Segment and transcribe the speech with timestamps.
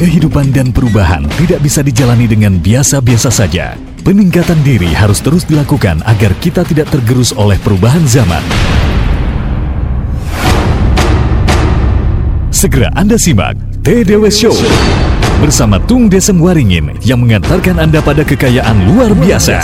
[0.00, 3.76] Kehidupan dan perubahan tidak bisa dijalani dengan biasa-biasa saja.
[4.00, 8.40] Peningkatan diri harus terus dilakukan agar kita tidak tergerus oleh perubahan zaman.
[12.48, 14.56] Segera Anda simak TDW Show
[15.36, 19.60] bersama Tung Desem Waringin yang mengantarkan Anda pada kekayaan luar biasa.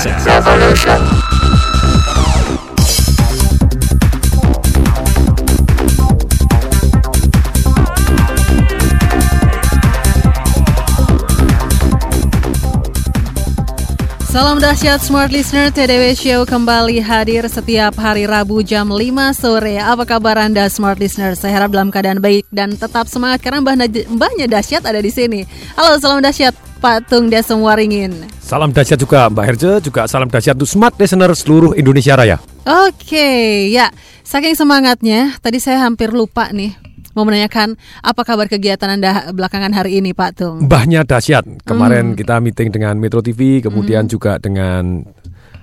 [14.36, 19.80] Salam dahsyat Smart Listener, TDW Show kembali hadir setiap hari Rabu jam 5 sore.
[19.80, 21.32] Apa kabar Anda Smart Listener?
[21.32, 23.80] Saya harap dalam keadaan baik dan tetap semangat karena mbah
[24.12, 25.48] mbahnya dahsyat ada di sini.
[25.72, 26.52] Halo, salam dahsyat
[26.84, 28.12] Pak Tung Desem Waringin.
[28.44, 32.36] Salam dahsyat juga Mbak Herje, juga salam dahsyat untuk Smart Listener seluruh Indonesia Raya.
[32.68, 33.88] Oke, ya.
[34.20, 36.76] Saking semangatnya, tadi saya hampir lupa nih
[37.16, 40.68] mau menanyakan apa kabar kegiatan Anda belakangan hari ini Pak Tung?
[40.68, 41.64] Mbahnya dahsyat.
[41.64, 42.16] Kemarin hmm.
[42.20, 44.12] kita meeting dengan Metro TV, kemudian hmm.
[44.12, 45.00] juga dengan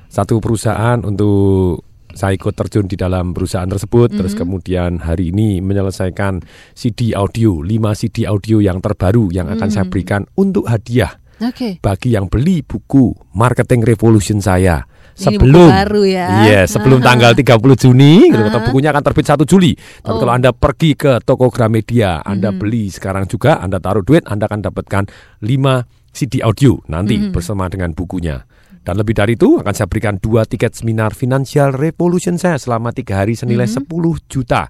[0.10, 4.20] satu perusahaan untuk saya ikut terjun di dalam perusahaan tersebut -hmm.
[4.22, 6.46] terus kemudian hari ini menyelesaikan
[6.78, 9.74] CD audio 5 CD audio yang terbaru yang akan -hmm.
[9.74, 11.10] saya berikan untuk hadiah
[11.42, 11.82] okay.
[11.82, 16.28] bagi yang beli buku Marketing Revolution saya sebelum baru ya.
[16.46, 18.60] Iya, sebelum tanggal 30 Juni gitu.
[18.70, 19.72] Bukunya akan terbit 1 Juli.
[19.78, 20.20] Tapi oh.
[20.22, 22.62] kalau Anda pergi ke toko Gramedia, Anda mm -hmm.
[22.62, 25.04] beli sekarang juga, Anda taruh duit, Anda akan dapatkan
[25.42, 27.34] 5 CD audio nanti mm -hmm.
[27.34, 28.46] bersama dengan bukunya.
[28.84, 33.24] Dan lebih dari itu akan saya berikan dua tiket seminar Financial Revolution saya selama tiga
[33.24, 34.20] hari senilai mm -hmm.
[34.28, 34.68] 10 juta.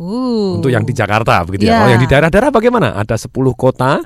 [0.00, 0.60] Uh.
[0.60, 1.76] Untuk yang di Jakarta begitu yeah.
[1.76, 1.78] ya.
[1.82, 2.88] Kalau yang di daerah-daerah bagaimana?
[2.96, 4.00] Ada 10 kota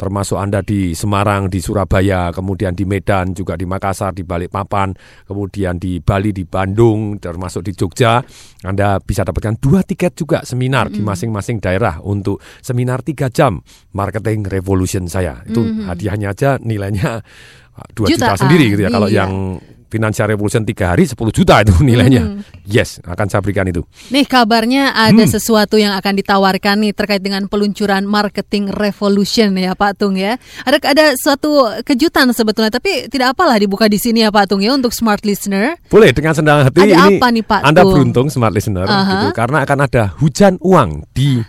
[0.00, 4.96] termasuk Anda di Semarang, di Surabaya, kemudian di Medan, juga di Makassar, di Balikpapan,
[5.28, 8.24] kemudian di Bali, di Bandung, termasuk di Jogja,
[8.64, 10.96] Anda bisa dapatkan dua tiket juga seminar mm -hmm.
[10.96, 13.60] di masing-masing daerah untuk seminar tiga jam
[13.92, 15.44] marketing revolution saya.
[15.44, 15.86] Itu mm -hmm.
[15.92, 17.20] hadiahnya aja nilainya
[17.92, 18.88] dua juta, juta sendiri gitu ya.
[18.88, 18.96] Iya.
[18.96, 22.22] Kalau yang Financial Revolution tiga hari 10 juta itu nilainya.
[22.22, 22.40] Hmm.
[22.62, 23.82] Yes, akan saya berikan itu.
[24.14, 25.34] Nih kabarnya ada hmm.
[25.34, 30.38] sesuatu yang akan ditawarkan nih terkait dengan peluncuran Marketing Revolution ya Pak Tung ya.
[30.62, 34.70] Ada ada suatu kejutan sebetulnya tapi tidak apalah dibuka di sini ya Pak Tung ya
[34.70, 35.74] untuk smart listener.
[35.90, 37.90] Boleh dengan senang hati ada ini apa nih Pak Anda Tung?
[37.90, 39.10] beruntung smart listener uh -huh.
[39.10, 41.42] gitu karena akan ada hujan uang di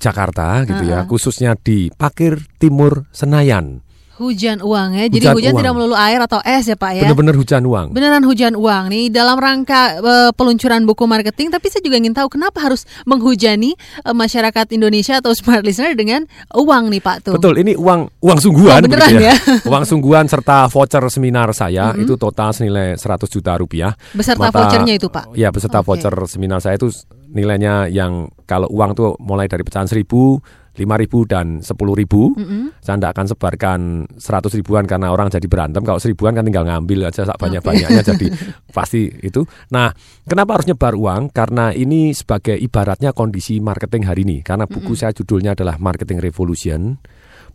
[0.00, 1.04] Jakarta gitu uh -huh.
[1.04, 3.84] ya, khususnya di Pakir Timur Senayan.
[4.20, 5.08] Hujan uang ya.
[5.08, 7.08] Jadi hujan, hujan tidak melulu air atau es ya Pak ya.
[7.08, 7.86] Benar-benar hujan uang.
[7.96, 11.48] Beneran hujan uang nih dalam rangka uh, peluncuran buku marketing.
[11.48, 13.72] Tapi saya juga ingin tahu kenapa harus menghujani
[14.04, 17.34] uh, masyarakat Indonesia atau smart listener dengan uang nih Pak tuh.
[17.40, 17.64] Betul.
[17.64, 18.84] Ini uang uang sungguhan.
[18.84, 19.32] Oh, beneran ya.
[19.32, 19.34] ya.
[19.72, 22.02] uang sungguhan serta voucher seminar saya mm -hmm.
[22.04, 23.96] itu total senilai 100 juta rupiah.
[24.12, 25.32] Beserta Mata, vouchernya itu Pak.
[25.32, 25.86] Ya beserta okay.
[25.88, 26.92] voucher seminar saya itu
[27.30, 30.42] nilainya yang kalau uang tuh mulai dari pecahan seribu
[30.78, 32.64] ribu dan sepuluh ribu, mm -hmm.
[32.78, 33.80] saya tidak akan sebarkan
[34.16, 35.82] seratus ribuan karena orang jadi berantem.
[35.82, 38.26] Kalau seribuan kan tinggal ngambil aja banyak banyaknya jadi
[38.70, 39.42] pasti itu.
[39.74, 39.90] Nah,
[40.24, 41.34] kenapa harus nyebar uang?
[41.34, 44.36] Karena ini sebagai ibaratnya kondisi marketing hari ini.
[44.46, 45.00] Karena buku mm -hmm.
[45.00, 46.96] saya judulnya adalah Marketing Revolution.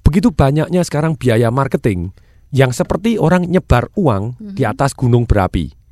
[0.05, 2.13] Begitu banyaknya sekarang biaya marketing
[2.53, 4.55] yang seperti orang nyebar uang mm -hmm.
[4.55, 5.85] di atas gunung berapi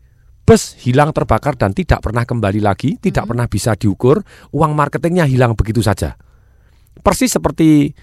[0.44, 3.29] bus hilang terbakar dan tidak pernah kembali lagi, tidak hmm.
[3.31, 6.19] pernah bisa diukur, uang marketingnya hilang begitu saja
[7.02, 7.96] persis seperti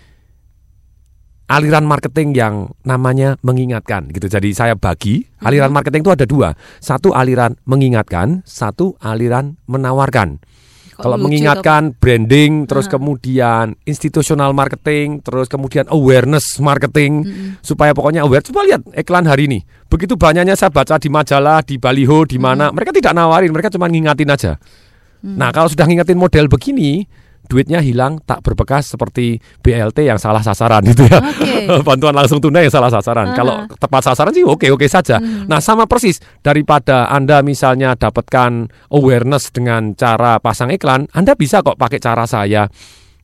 [1.50, 2.54] aliran marketing yang
[2.86, 4.30] namanya mengingatkan gitu.
[4.30, 6.54] Jadi saya bagi aliran marketing itu ada dua.
[6.78, 10.38] Satu aliran mengingatkan, satu aliran menawarkan.
[11.00, 13.00] Kalau mengingatkan branding, terus nah.
[13.00, 17.50] kemudian institusional marketing, terus kemudian awareness marketing, mm -hmm.
[17.64, 18.44] supaya pokoknya aware.
[18.44, 19.64] Coba lihat iklan hari ini.
[19.88, 22.74] Begitu banyaknya saya baca di majalah, di baliho, di mana, mm -hmm.
[22.76, 24.52] mereka tidak nawarin, mereka cuma ngingatin aja.
[24.60, 25.36] Mm -hmm.
[25.40, 27.08] Nah kalau sudah ngingetin model begini,
[27.50, 31.18] duitnya hilang tak berbekas seperti BLT yang salah sasaran gitu ya.
[31.18, 31.66] Okay.
[31.88, 33.26] Bantuan langsung tunai yang salah sasaran.
[33.26, 33.38] Uh -huh.
[33.42, 35.18] Kalau tepat sasaran sih oke oke saja.
[35.18, 35.50] Hmm.
[35.50, 41.74] Nah sama persis daripada anda misalnya dapatkan awareness dengan cara pasang iklan, anda bisa kok
[41.74, 42.70] pakai cara saya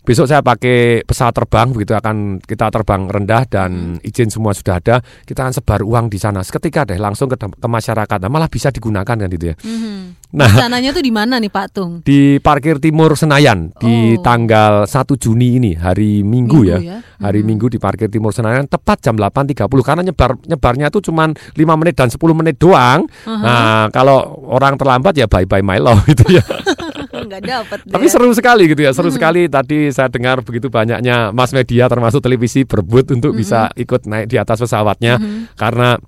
[0.06, 4.06] Besok saya pakai pesawat terbang begitu akan kita terbang rendah dan hmm.
[4.06, 5.02] izin semua sudah ada.
[5.02, 6.46] Kita akan sebar uang di sana.
[6.46, 8.18] Seketika deh langsung ke, ke masyarakat.
[8.22, 9.58] Nah, malah bisa digunakan kan gitu ya.
[9.66, 10.14] Hmm.
[10.30, 11.92] Nah, sananya tuh di mana nih Pak Tung?
[12.06, 14.22] Di Parkir Timur Senayan di oh.
[14.22, 16.78] tanggal 1 Juni ini hari Minggu, Minggu ya.
[16.78, 16.98] ya.
[17.18, 17.48] Hari hmm.
[17.50, 21.98] Minggu di Parkir Timur Senayan tepat jam 8.30 karena nyebar nyebarnya tuh cuma 5 menit
[21.98, 23.10] dan 10 menit doang.
[23.26, 23.42] Uh -huh.
[23.42, 26.46] Nah, kalau orang terlambat ya bye bye my love gitu ya.
[27.26, 27.78] nggak dapat.
[27.86, 29.16] Tapi seru sekali gitu ya, seru hmm.
[29.18, 29.42] sekali.
[29.50, 33.38] Tadi saya dengar begitu banyaknya mass media termasuk televisi berebut untuk hmm.
[33.38, 35.58] bisa ikut naik di atas pesawatnya hmm.
[35.58, 35.98] karena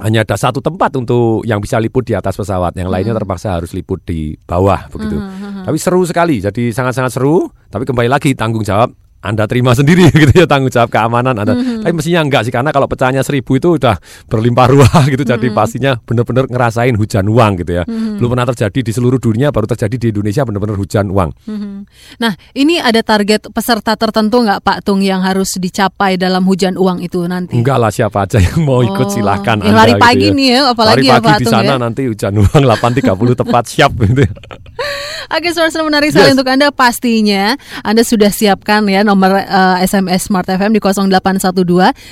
[0.00, 3.76] hanya ada satu tempat untuk yang bisa liput di atas pesawat, yang lainnya terpaksa harus
[3.76, 5.20] liput di bawah begitu.
[5.68, 7.52] Tapi seru sekali, jadi sangat-sangat seru.
[7.68, 8.88] Tapi kembali lagi tanggung jawab
[9.22, 11.54] anda terima sendiri gitu ya tanggung jawab keamanan Anda.
[11.54, 11.86] Mm-hmm.
[11.86, 13.96] Tapi mestinya enggak sih karena kalau pecahnya seribu itu udah
[14.26, 15.22] berlimpah ruah gitu.
[15.22, 15.56] Jadi mm-hmm.
[15.56, 17.84] pastinya benar-benar ngerasain hujan uang gitu ya.
[17.86, 18.18] Mm-hmm.
[18.18, 21.30] Belum pernah terjadi di seluruh dunia, baru terjadi di Indonesia benar-benar hujan uang.
[21.46, 21.74] Mm-hmm.
[22.18, 26.98] Nah ini ada target peserta tertentu nggak Pak Tung yang harus dicapai dalam hujan uang
[27.06, 27.54] itu nanti?
[27.54, 29.62] Enggak lah siapa aja yang mau ikut oh, silahkan.
[29.62, 30.38] Yang anda, lari pagi gitu ya.
[30.38, 31.76] nih ya, apalagi lari ya pagi Pak di Tung sana ya.
[31.78, 34.20] nanti hujan uang 8.30 tepat siap gitu.
[34.26, 34.32] Ya.
[35.38, 36.36] Oke, source menarik sekali yes.
[36.36, 37.54] untuk Anda pastinya
[37.86, 41.60] Anda sudah siapkan ya nomor uh, SMS Smart FM di 0812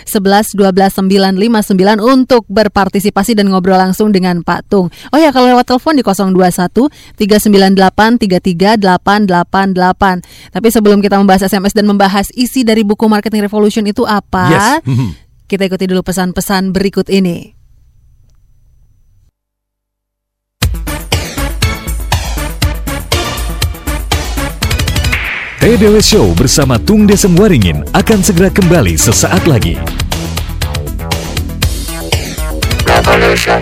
[0.05, 4.93] 11 12 959 untuk berpartisipasi dan ngobrol langsung dengan Pak Tung.
[5.11, 10.53] Oh ya, kalau lewat telepon di 021 398 33 888.
[10.53, 14.45] Tapi sebelum kita membahas SMS dan membahas isi dari buku Marketing Revolution itu apa?
[14.53, 14.65] Yes.
[15.51, 17.60] kita ikuti dulu pesan-pesan berikut ini.
[25.61, 29.77] TDW Show bersama Tung Desem Waringin akan segera kembali sesaat lagi.
[32.89, 33.61] Revolution.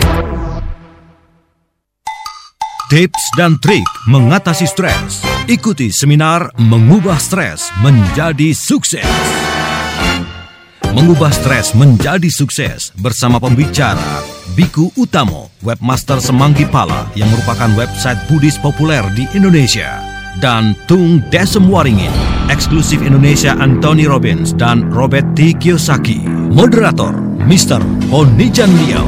[2.87, 5.27] Tips dan trik mengatasi stres.
[5.51, 9.03] Ikuti seminar Mengubah Stres Menjadi Sukses.
[10.95, 14.23] Mengubah stres menjadi sukses bersama pembicara
[14.55, 20.08] Biku Utamo, webmaster Semanggi Pala yang merupakan website Buddhis populer di Indonesia
[20.39, 22.11] dan Tung Desem Waringin,
[22.47, 25.53] eksklusif Indonesia Anthony Robbins dan Robert T.
[25.53, 26.23] Kiyosaki.
[26.49, 27.13] Moderator,
[27.45, 27.83] Mr.
[28.09, 29.05] Onijan Liao.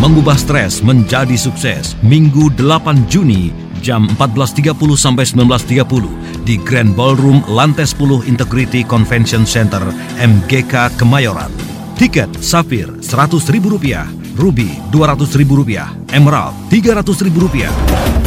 [0.00, 3.52] Mengubah stres menjadi sukses, Minggu 8 Juni
[3.84, 9.82] jam 14.30 sampai 19.30 di Grand Ballroom Lantai 10 Integrity Convention Center
[10.16, 11.52] MGK Kemayoran.
[12.00, 18.19] Tiket Safir Rp100.000, Ruby Rp200.000, Emerald Rp300.000.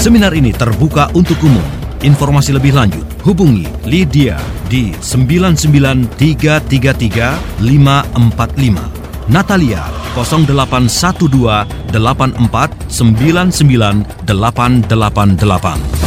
[0.00, 1.60] Seminar ini terbuka untuk umum.
[2.00, 9.28] Informasi lebih lanjut hubungi Lydia di 99333 545.
[9.28, 9.84] Natalia
[10.16, 16.00] 0812 84 99 888.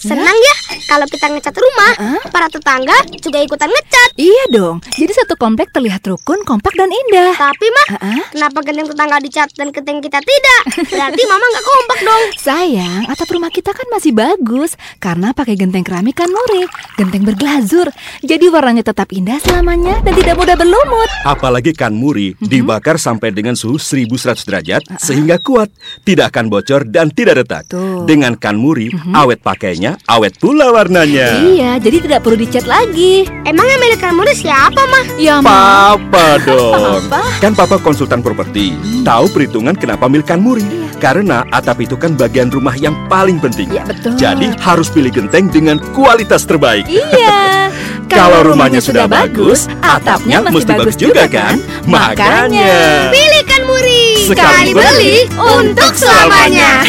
[0.00, 0.49] Senang ya
[0.90, 2.22] kalau kita ngecat rumah, uh-huh.
[2.34, 4.10] para tetangga juga ikutan ngecat.
[4.18, 4.82] Iya dong.
[4.90, 7.30] Jadi satu komplek terlihat rukun, kompak dan indah.
[7.38, 8.22] Tapi mah, uh-huh.
[8.34, 10.62] kenapa genteng tetangga dicat dan genteng kita tidak?
[10.90, 12.24] Berarti mama nggak kompak dong.
[12.50, 16.66] Sayang, atap rumah kita kan masih bagus karena pakai genteng keramik kan muri,
[16.98, 17.86] genteng berglazur.
[18.26, 21.06] Jadi warnanya tetap indah selamanya dan tidak mudah berlumut.
[21.22, 22.50] Apalagi kan muri uh-huh.
[22.50, 24.98] dibakar sampai dengan suhu 1100 derajat uh-huh.
[24.98, 25.70] sehingga kuat,
[26.02, 27.70] tidak akan bocor dan tidak retak.
[27.70, 28.02] Tuh.
[28.10, 29.14] Dengan kan muri, uh-huh.
[29.14, 31.28] awet pakainya awet pula warnanya.
[31.44, 33.28] Iya, jadi tidak perlu dicat lagi.
[33.44, 35.04] Emang yang milik kamu siapa, Mah?
[35.20, 35.52] Ya, Ma.
[35.92, 37.04] Papa dong.
[37.04, 37.20] Apa?
[37.44, 38.72] Kan Papa konsultan properti.
[38.72, 39.04] Hmm.
[39.04, 40.64] Tahu perhitungan kenapa milik Muri?
[40.64, 40.88] Iya.
[41.00, 43.68] Karena atap itu kan bagian rumah yang paling penting.
[43.68, 44.16] Iya, betul.
[44.16, 46.88] Jadi harus pilih genteng dengan kualitas terbaik.
[46.88, 47.68] Iya.
[48.10, 51.62] Kalau rumahnya sudah bagus, atapnya mesti bagus juga kan?
[51.86, 53.14] Makanya.
[53.14, 54.26] Pilihkan Muri.
[54.26, 56.82] Sekali beli untuk selamanya.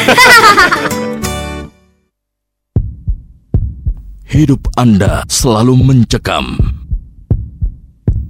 [4.32, 6.56] hidup Anda selalu mencekam.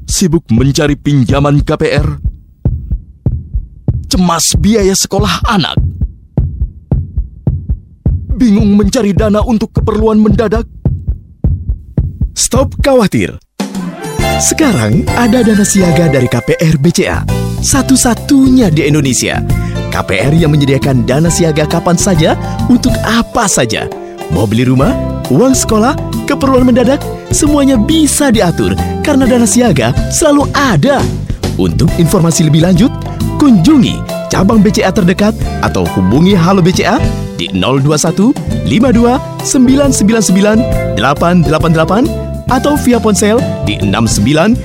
[0.09, 2.17] Sibuk mencari pinjaman KPR,
[4.09, 5.77] cemas biaya sekolah anak,
[8.33, 10.65] bingung mencari dana untuk keperluan mendadak.
[12.33, 13.37] Stop khawatir.
[14.41, 17.23] Sekarang ada dana siaga dari KPR BCA,
[17.61, 19.37] satu-satunya di Indonesia.
[19.93, 22.33] KPR yang menyediakan dana siaga kapan saja
[22.67, 24.00] untuk apa saja.
[24.31, 25.11] Mau beli rumah?
[25.31, 25.95] uang sekolah,
[26.27, 26.99] keperluan mendadak,
[27.31, 30.99] semuanya bisa diatur karena dana siaga selalu ada.
[31.55, 32.91] Untuk informasi lebih lanjut,
[33.39, 35.31] kunjungi cabang BCA terdekat
[35.63, 36.99] atau hubungi Halo BCA
[37.39, 38.35] di 021
[38.67, 44.59] 52 999 888 atau via ponsel di 69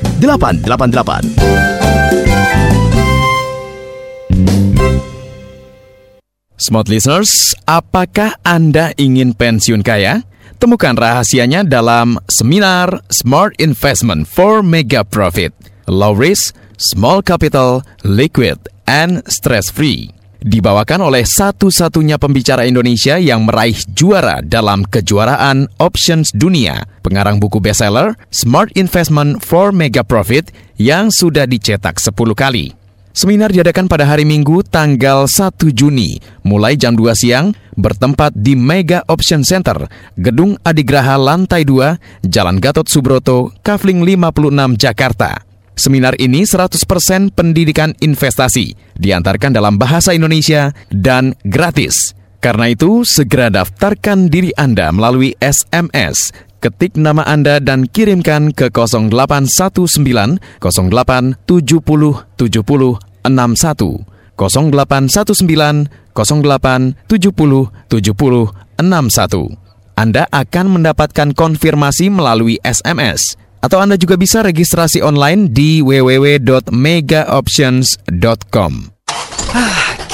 [6.56, 10.24] Smart listeners, apakah Anda ingin pensiun kaya?
[10.56, 15.52] Temukan rahasianya dalam seminar Smart Investment for Mega Profit.
[15.84, 18.56] Low Risk, Small Capital, Liquid,
[18.88, 20.08] and Stress Free.
[20.40, 26.88] Dibawakan oleh satu-satunya pembicara Indonesia yang meraih juara dalam kejuaraan Options Dunia.
[27.04, 30.48] Pengarang buku bestseller Smart Investment for Mega Profit
[30.80, 32.75] yang sudah dicetak 10 kali.
[33.16, 39.00] Seminar diadakan pada hari Minggu tanggal 1 Juni, mulai jam 2 siang, bertempat di Mega
[39.08, 39.88] Option Center,
[40.20, 45.32] Gedung Adigraha Lantai 2, Jalan Gatot Subroto, Kavling 56, Jakarta.
[45.72, 52.12] Seminar ini 100% pendidikan investasi, diantarkan dalam bahasa Indonesia dan gratis.
[52.44, 56.45] Karena itu, segera daftarkan diri Anda melalui SMS.
[56.66, 62.26] Ketik nama Anda dan kirimkan ke 0819 08 70 70
[63.22, 64.02] 61
[64.34, 69.54] 0819 08 70 70 61.
[69.94, 78.72] Anda akan mendapatkan konfirmasi melalui SMS atau Anda juga bisa registrasi online di www.megaoptions.com.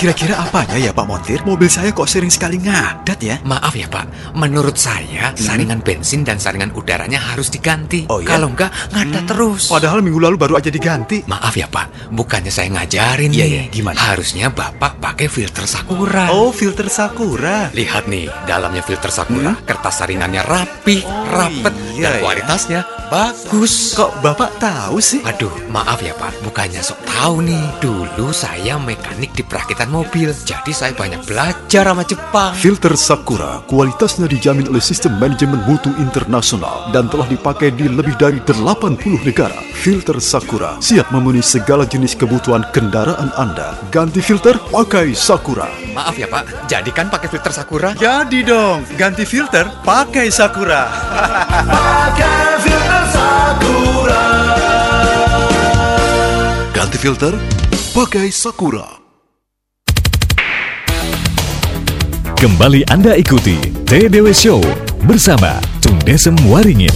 [0.03, 1.39] kira-kira apanya ya Pak Montir?
[1.47, 3.39] Mobil saya kok sering sekali ngadat ya?
[3.47, 8.11] Maaf ya Pak, menurut saya saringan bensin dan saringan udaranya harus diganti.
[8.11, 8.35] Oh, ya?
[8.35, 9.71] Kalau enggak, ngadat terus.
[9.71, 11.23] Padahal minggu lalu baru aja diganti.
[11.31, 13.53] Maaf ya Pak, bukannya saya ngajarin Iya, nih.
[13.55, 13.95] iya, gimana?
[14.03, 16.35] Harusnya Bapak pakai filter Sakura.
[16.35, 17.71] Oh, filter Sakura.
[17.71, 20.99] Lihat nih, dalamnya filter Sakura, kertas saringannya rapi,
[21.31, 21.95] rapet, Hmm?
[21.95, 22.21] iya, dan ya.
[22.21, 23.95] kualitasnya bagus.
[23.95, 25.23] Kok Bapak tahu sih?
[25.23, 27.79] Aduh, maaf ya Pak, bukannya sok tahu nih.
[27.79, 32.57] Dulu saya mekanik di perakitan mobil, jadi saya banyak belajar sama Jepang.
[32.57, 38.41] Filter Sakura kualitasnya dijamin oleh sistem manajemen mutu internasional dan telah dipakai di lebih dari
[38.41, 39.61] 80 negara.
[39.77, 43.77] Filter Sakura siap memenuhi segala jenis kebutuhan kendaraan Anda.
[43.93, 45.69] Ganti filter, pakai Sakura.
[45.93, 47.93] Maaf ya Pak, jadikan pakai filter Sakura.
[47.93, 50.89] Jadi dong, ganti filter pakai Sakura.
[51.69, 54.25] pakai filter Sakura.
[56.73, 57.35] Ganti filter,
[57.93, 59.02] pakai Sakura.
[62.43, 63.55] Kembali Anda ikuti
[63.87, 64.59] TDW Show
[65.07, 66.91] bersama Tung Desem Waringin.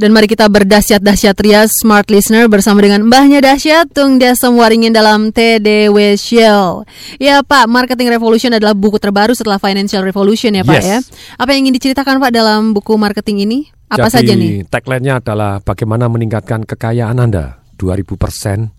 [0.00, 5.36] Dan mari kita berdahsyat-dahsyat ria Smart Listener bersama dengan mbahnya dahsyat Tung Desem Waringin dalam
[5.36, 6.88] TDW Show.
[7.20, 10.86] Ya Pak, Marketing Revolution adalah buku terbaru setelah Financial Revolution ya Pak Yes.
[10.88, 10.98] ya.
[11.36, 13.58] Apa yang ingin diceritakan Pak dalam buku marketing ini?
[13.92, 14.64] Apa Jadi, saja nih?
[14.72, 18.72] tagline-nya adalah bagaimana meningkatkan kekayaan Anda 2000%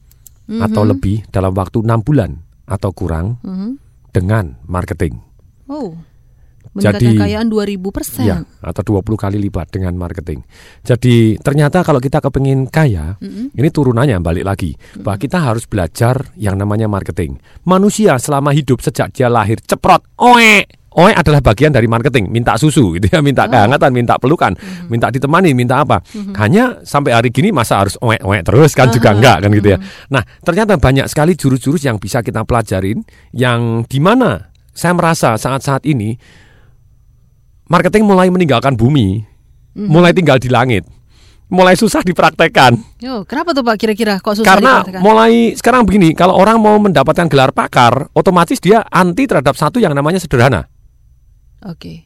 [0.49, 0.89] atau Mhm.
[0.97, 3.69] lebih dalam waktu 6 bulan atau kurang Mhm.
[4.11, 5.17] dengan marketing.
[5.69, 5.93] Oh.
[6.75, 8.27] Jadi- kekayaan 2000%.
[8.27, 10.43] Ya, atau 20 kali lipat dengan marketing.
[10.83, 13.55] Jadi ternyata kalau kita kepingin kaya, Mhm.
[13.55, 14.75] ini turunannya balik lagi.
[14.99, 17.39] Bahwa kita harus belajar yang namanya marketing.
[17.63, 20.67] Manusia selama hidup sejak dia lahir ceprot, oe.
[20.95, 24.55] Oe adalah bagian dari marketing, minta susu gitu ya, minta kehangatan, minta pelukan,
[24.87, 25.99] minta ditemani, minta apa.
[26.39, 29.77] Hanya sampai hari gini masa harus oe-oe terus kan juga enggak kan gitu ya.
[30.07, 33.03] Nah, ternyata banyak sekali jurus-jurus yang bisa kita pelajarin
[33.35, 36.15] yang di mana saya merasa saat-saat ini
[37.67, 39.25] marketing mulai meninggalkan bumi,
[39.75, 39.87] Mhm.
[39.89, 40.87] mulai tinggal di langit,
[41.47, 42.77] mulai susah dipraktekkan.
[43.01, 45.01] Yo, kenapa tuh Pak kira-kira kok susah Karena dipraktekkan?
[45.03, 49.91] mulai sekarang begini, kalau orang mau mendapatkan gelar pakar, otomatis dia anti terhadap satu yang
[49.91, 50.71] namanya sederhana.
[51.65, 52.05] Oke.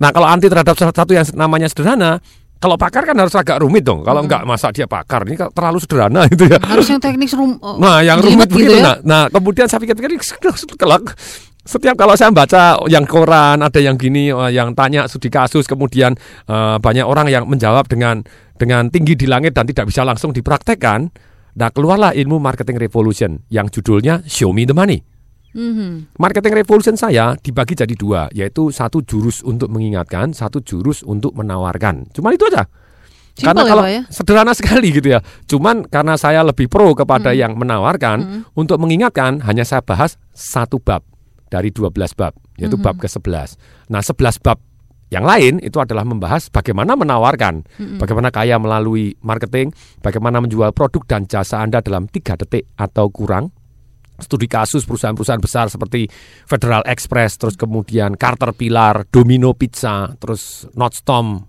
[0.00, 2.20] Nah, kalau anti terhadap satu yang namanya sederhana,
[2.60, 4.04] kalau pakar kan harus agak rumit dong.
[4.04, 6.60] Kalau enggak masa dia pakar, ini terlalu sederhana gitu ya.
[6.60, 8.76] Harus yang teknik rum Nah, yang rumit begitu.
[8.76, 8.84] ya?
[8.84, 10.20] Nah, nah, kemudian saya pikir-pikir
[10.80, 11.16] kelak.
[11.60, 16.16] Setiap kalau saya baca yang koran ada yang gini, eh, yang tanya studi kasus, kemudian
[16.48, 18.24] eh, banyak orang yang menjawab dengan
[18.56, 21.08] dengan tinggi di langit dan tidak bisa langsung dipraktekkan.
[21.56, 25.00] Nah, keluarlah ilmu marketing revolution yang judulnya Show Me the Money.
[25.50, 26.14] Mhm.
[26.16, 32.06] Marketing revolution saya dibagi jadi dua, yaitu satu jurus untuk mengingatkan, satu jurus untuk menawarkan.
[32.14, 32.66] Cuma itu aja.
[33.30, 34.02] Simple karena ya, kalau ya?
[34.10, 35.20] sederhana sekali gitu ya.
[35.46, 37.38] Cuman karena saya lebih pro kepada Hmm.
[37.38, 41.06] yang menawarkan, untuk mengingatkan hanya saya bahas satu bab
[41.48, 42.84] dari 12 bab, yaitu Mhm.
[42.84, 43.56] bab ke-11.
[43.88, 44.58] Nah, 11 bab
[45.10, 47.98] yang lain itu adalah membahas bagaimana menawarkan, Mhm.
[47.98, 53.50] bagaimana kaya melalui marketing, bagaimana menjual produk dan jasa Anda dalam tiga detik atau kurang.
[54.20, 56.06] Studi kasus perusahaan-perusahaan besar seperti
[56.46, 61.44] Federal Express, terus kemudian Caterpillar, Domino Pizza, terus Nordstrom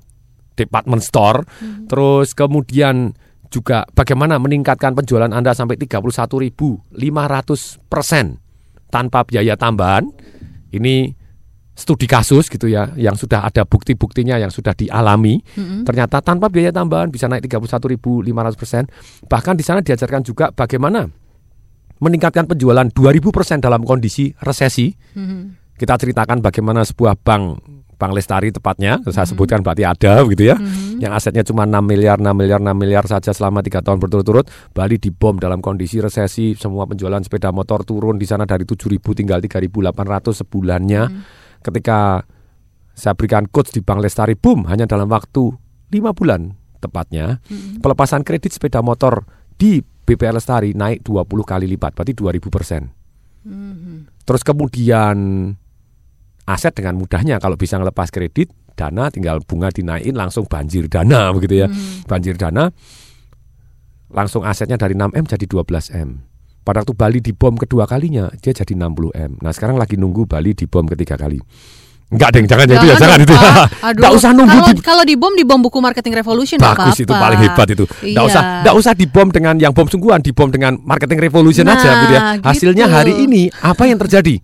[0.55, 1.43] Department Store,
[1.87, 3.15] terus kemudian
[3.51, 6.95] juga bagaimana meningkatkan penjualan Anda sampai 31.500
[7.91, 8.39] persen
[8.87, 10.07] tanpa biaya tambahan.
[10.71, 11.11] Ini
[11.75, 15.43] studi kasus gitu ya, yang sudah ada bukti-buktinya yang sudah dialami.
[15.43, 15.83] Mhm.
[15.83, 18.83] Ternyata tanpa biaya tambahan bisa naik 31.500 persen.
[19.27, 21.07] Bahkan di sana diajarkan juga bagaimana
[22.01, 24.89] meningkatkan penjualan 2000 persen dalam kondisi resesi.
[25.15, 25.77] Mhm.
[25.77, 27.43] Kita ceritakan bagaimana sebuah bank
[28.01, 30.57] Bank Lestari tepatnya, saya sebutkan berarti ada begitu ya,
[30.97, 34.97] yang asetnya cuma 6 miliar, 6 miliar, 6 miliar saja selama tiga tahun berturut-turut, Bali
[34.97, 40.33] dibom dalam kondisi resesi, semua penjualan sepeda motor turun di sana dari 7.000 tinggal 3.800
[40.33, 41.03] sebulannya.
[41.61, 42.25] Ketika
[42.97, 45.53] saya berikan coach di Bank Lestari, boom, hanya dalam waktu
[45.93, 47.37] 5 bulan tepatnya,
[47.85, 49.29] pelepasan kredit sepeda motor
[49.61, 49.77] di
[50.11, 52.83] BPR Lestari naik 20 kali lipat, berarti 2000 persen.
[54.27, 55.17] Terus kemudian
[56.45, 61.63] aset dengan mudahnya kalau bisa ngelepas kredit, dana tinggal bunga dinaikin langsung banjir dana begitu
[61.63, 61.67] ya.
[62.05, 62.67] Banjir dana
[64.11, 66.09] langsung asetnya dari 6M jadi 12M.
[66.61, 69.31] Pada waktu Bali dibom kedua kalinya dia jadi 60 m.
[69.41, 71.41] Nah sekarang lagi nunggu Bali dibom ketiga kali.
[72.11, 73.39] Enggak deng, jangan itu ya, jangan itu ya.
[73.81, 73.95] Aduh.
[73.95, 76.83] Enggak usah nunggu Kalau di kalau di bom di bom buku marketing revolution nggak Bagus
[76.91, 77.05] apa-apa.
[77.07, 77.85] itu paling hebat itu.
[77.87, 78.21] Enggak Iya.
[78.27, 82.13] usah enggak usah dibom dengan yang bom sungguhan, dibom dengan marketing revolution Nah, aja gitu
[82.13, 82.21] ya.
[82.43, 82.93] Hasilnya gitu.
[82.93, 84.43] hari ini apa yang terjadi?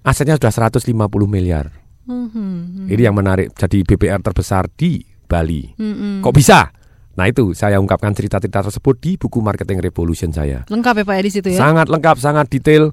[0.00, 0.86] Asetnya sudah 150
[1.24, 1.66] miliar.
[2.04, 2.86] Mhm.
[2.86, 5.72] Ini yang menarik jadi BPR terbesar di Bali.
[5.74, 6.20] Mm-mm.
[6.20, 6.68] Kok bisa?
[7.14, 10.66] Nah itu saya ungkapkan cerita-cerita tersebut di buku Marketing Revolution saya.
[10.66, 11.58] Lengkap ya Pak ya di situ ya.
[11.60, 12.90] Sangat lengkap, sangat detail.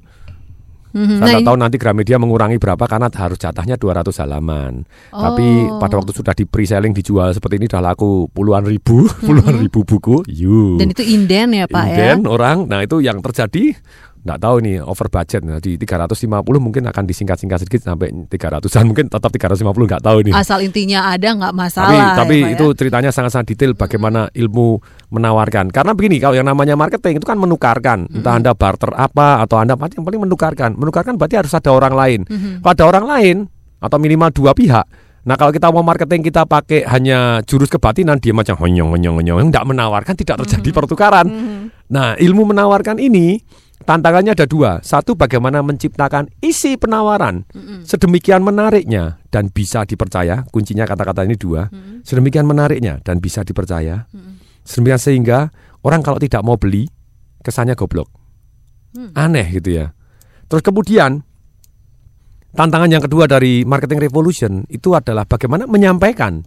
[0.91, 1.17] Mhm.
[1.17, 4.83] Saya Nah, nggak tahu nanti Gramedia mengurangi berapa karena harus jatahnya 200 halaman.
[5.07, 5.79] Tapi Oh.
[5.79, 10.27] pada waktu sudah di pre-selling dijual seperti ini sudah laku puluhan ribu, puluhan ribu buku.
[10.27, 10.83] Yuk.
[10.83, 11.95] Dan itu inden ya Pak ya.
[12.15, 12.67] Inden orang.
[12.67, 13.75] Nah itu yang terjadi
[14.21, 15.41] nggak tahu nih over budget.
[15.41, 20.33] Nah, di 350 mungkin akan disingkat-singkat sedikit sampai 300-an mungkin tetap 350 nggak tahu nih.
[20.37, 22.13] Asal intinya ada nggak Tapi masalah.
[22.13, 22.75] tapi ya, Pak, itu ya.
[22.77, 24.77] ceritanya sangat-sangat detail bagaimana ilmu
[25.09, 25.73] menawarkan.
[25.73, 28.05] Karena begini, kalau yang namanya marketing itu kan menukarkan.
[28.13, 30.77] Entah Anda barter apa atau Anda yang paling menukarkan.
[30.77, 32.19] Menukarkan berarti harus ada orang lain.
[32.29, 32.61] Mhm.
[32.61, 33.37] Kalau ada orang lain
[33.81, 34.85] atau minimal dua pihak.
[35.21, 39.53] Nah kalau kita mau marketing kita pakai hanya jurus kebatinan dia macam honyong honyong honyong
[39.53, 41.25] tidak menawarkan tidak terjadi pertukaran.
[41.93, 43.37] Nah ilmu menawarkan ini
[43.85, 44.81] tantangannya ada dua.
[44.81, 47.43] Satu bagaimana menciptakan isi penawaran
[47.85, 50.45] sedemikian menariknya dan bisa dipercaya.
[50.49, 51.67] Kuncinya kata-kata ini dua.
[52.05, 54.05] Sedemikian menariknya dan bisa dipercaya.
[54.63, 55.49] Sedemikian sehingga
[55.81, 56.87] orang kalau tidak mau beli
[57.41, 58.09] kesannya goblok.
[59.15, 59.95] Aneh gitu ya.
[60.51, 61.23] Terus kemudian
[62.51, 66.43] tantangan yang kedua dari marketing revolution itu adalah bagaimana menyampaikan.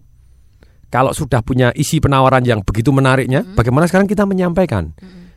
[0.93, 4.95] Kalau sudah punya isi penawaran yang begitu menariknya, bagaimana sekarang kita menyampaikan?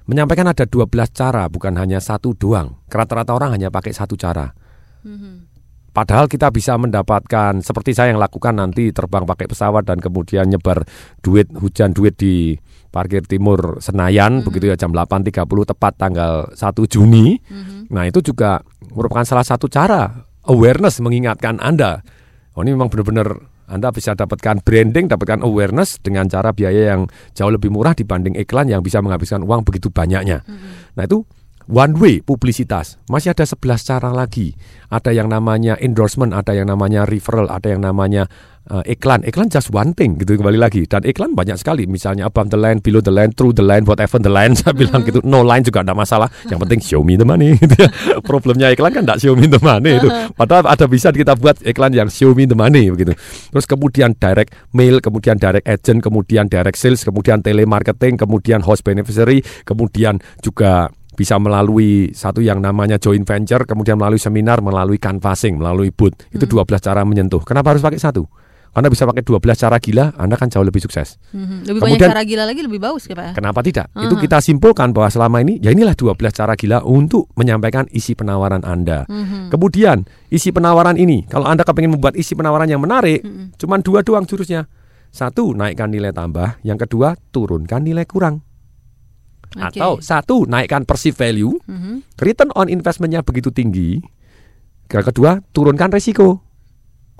[0.08, 2.80] Menyampaikan ada 12 cara, bukan hanya satu doang.
[2.88, 4.56] Rata-rata orang hanya pakai satu cara.
[5.92, 10.86] Padahal kita bisa mendapatkan seperti saya yang lakukan nanti terbang pakai pesawat dan kemudian nyebar
[11.26, 12.54] duit hujan duit di
[12.94, 17.42] parkir timur Senayan begitu ya jam 8.30 tepat tanggal 1 Juni.
[17.90, 18.62] Nah, itu juga
[18.94, 22.06] merupakan salah satu cara awareness mengingatkan Anda.
[22.54, 27.51] Oh, ini memang benar-benar Anda bisa dapatkan branding, dapatkan awareness dengan cara biaya yang jauh
[27.51, 30.41] lebih murah dibanding iklan yang bisa menghabiskan uang begitu banyaknya.
[30.95, 31.27] Nah, itu
[31.67, 32.97] one way publisitas.
[33.12, 34.56] Masih ada 11 cara lagi.
[34.88, 38.32] Ada yang namanya endorsement, ada yang namanya referral, ada yang namanya
[38.71, 39.23] uh, iklan.
[39.27, 40.88] Iklan just one thing gitu kembali lagi.
[40.88, 41.84] Dan iklan banyak sekali.
[41.88, 44.56] Misalnya above the line, below the line, through the line, whatever the line.
[44.60, 45.19] Saya bilang gitu.
[45.27, 46.27] No line juga tidak masalah.
[46.47, 47.56] Yang penting show me the money.
[47.62, 47.89] gitu ya.
[48.23, 50.08] Problemnya iklan kan tidak show me the money itu.
[50.36, 53.15] Padahal ada bisa kita buat iklan yang show me the money begitu.
[53.51, 59.43] Terus kemudian direct mail, kemudian direct agent, kemudian direct sales, kemudian telemarketing, kemudian host beneficiary,
[59.67, 65.89] kemudian juga bisa melalui satu yang namanya joint venture, kemudian melalui seminar, melalui canvassing, melalui
[65.89, 66.30] booth.
[66.30, 67.41] Itu 12 cara menyentuh.
[67.41, 68.30] Kenapa harus pakai satu?
[68.67, 71.17] Karena bisa pakai 12 cara gila, Anda kan jauh lebih sukses.
[71.34, 71.65] Mhm.
[71.65, 73.34] Lebih Kemudian- banyak cara gila lagi lebih bagus ya Pak ya.
[73.34, 73.89] Kenapa tidak?
[73.97, 74.21] Itu Mhm.
[74.21, 79.10] kita simpulkan bahwa selama ini ya inilah 12 cara gila untuk menyampaikan isi penawaran Anda.
[79.10, 79.49] Mhm.
[79.49, 83.25] Kemudian isi penawaran ini, kalau Anda kepingin membuat isi penawaran yang menarik,
[83.58, 84.69] cuman dua doang jurusnya.
[85.10, 86.62] Satu, naikkan nilai tambah.
[86.62, 88.45] Yang kedua, turunkan nilai kurang.
[89.56, 89.80] Oke.
[89.80, 91.56] Atau satu, naikkan perceived value.
[91.66, 92.20] Mhm.
[92.20, 94.02] Return on investmentnya begitu tinggi.
[94.92, 96.44] Yang kedua, turunkan resiko.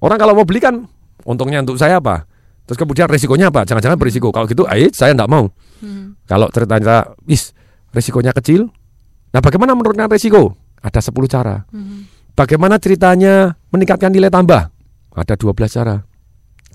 [0.04, 0.88] Orang kalau mau beli kan,
[1.24, 2.28] untungnya untuk saya apa?
[2.68, 3.64] Terus kemudian resikonya apa?
[3.64, 4.30] Jangan-jangan berisiko.
[4.32, 5.48] Kalau gitu, ayo saya tidak mau.
[6.28, 7.56] Kalau ternyata, is
[7.96, 8.68] resikonya kecil.
[9.32, 10.56] Nah, bagaimana menurunkan resiko?
[10.84, 11.64] Ada 10 cara.
[12.38, 14.70] Bagaimana ceritanya meningkatkan nilai tambah?
[15.18, 15.96] Ada 12 cara.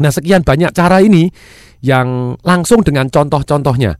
[0.02, 1.30] Nah, sekian banyak cara ini
[1.84, 3.94] yang langsung dengan contoh-contohnya.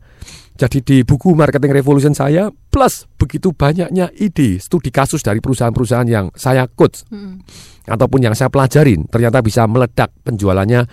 [0.52, 6.28] Jadi di buku Marketing Revolution saya plus begitu banyaknya ide studi kasus dari perusahaan-perusahaan yang
[6.36, 7.08] saya coach
[7.88, 10.84] ataupun yang saya pelajarin ternyata bisa meledak penjualannya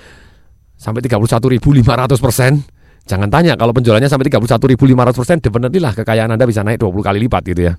[0.80, 2.64] sampai 31.500 persen.
[3.10, 7.18] Jangan tanya kalau penjualannya sampai 31.500 persen, definitely lah kekayaan Anda bisa naik 20 kali
[7.26, 7.74] lipat gitu ya.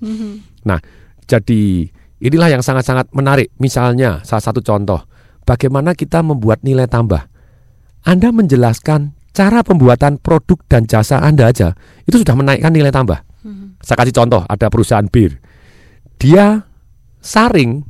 [0.67, 0.79] Nah,
[1.23, 1.87] jadi
[2.19, 3.47] inilah yang sangat-sangat menarik.
[3.55, 4.99] Misalnya, salah satu contoh,
[5.47, 7.31] bagaimana kita membuat nilai tambah.
[8.03, 13.19] Anda menjelaskan cara pembuatan produk dan jasa Anda aja, itu sudah menaikkan nilai tambah.
[13.81, 15.41] Saya kasih contoh, ada perusahaan bir.
[16.21, 16.61] Dia
[17.21, 17.81] saring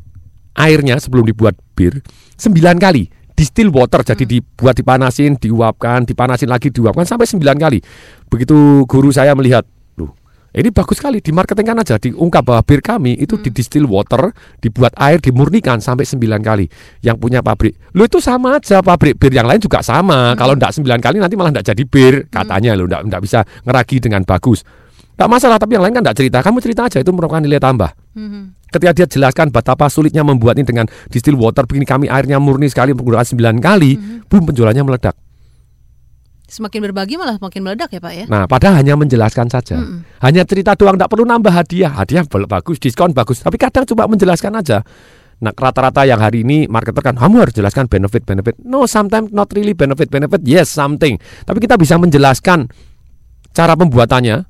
[0.56, 2.04] airnya sebelum dibuat bir
[2.36, 7.80] 9 kali distill water jadi dibuat dipanasin diuapkan dipanasin lagi diuapkan sampai 9 kali
[8.28, 9.64] begitu guru saya melihat
[10.52, 15.24] ini bagus sekali dimarketingkan aja diungkap bahwa bir kami itu di distill water dibuat air
[15.24, 16.68] dimurnikan sampai 9 kali
[17.00, 17.80] yang punya pabrik.
[17.96, 20.36] Lo itu sama aja pabrik bir yang lain juga sama.
[20.36, 24.04] Kalau ndak 9 kali nanti malah ndak jadi bir katanya lo ndak ndak bisa ngeragi
[24.04, 24.68] dengan bagus.
[25.16, 26.44] Ndak masalah tapi yang lain kan ndak cerita.
[26.44, 27.96] Kamu cerita aja itu merupakan nilai tambah.
[28.76, 32.92] Ketika dia jelaskan betapa sulitnya membuat ini dengan distill water begini kami airnya murni sekali
[32.92, 33.96] menggunakan 9 kali,
[34.28, 35.16] boom penjualannya meledak.
[36.52, 38.26] Semakin berbagi malah semakin meledak ya Pak ya.
[38.28, 39.80] Nah, padahal hanya menjelaskan saja.
[39.80, 40.04] Mm-mm.
[40.20, 41.96] Hanya cerita doang, tidak perlu nambah hadiah.
[41.96, 43.40] Hadiah bagus, diskon bagus.
[43.40, 44.84] Tapi kadang cuma menjelaskan aja.
[45.40, 48.68] Nah, rata-rata yang hari ini marketer kan, kamu harus jelaskan benefit-benefit.
[48.68, 50.44] No, sometimes not really benefit-benefit.
[50.44, 51.16] Yes, something.
[51.48, 52.68] Tapi kita bisa menjelaskan
[53.56, 54.44] cara pembuatannya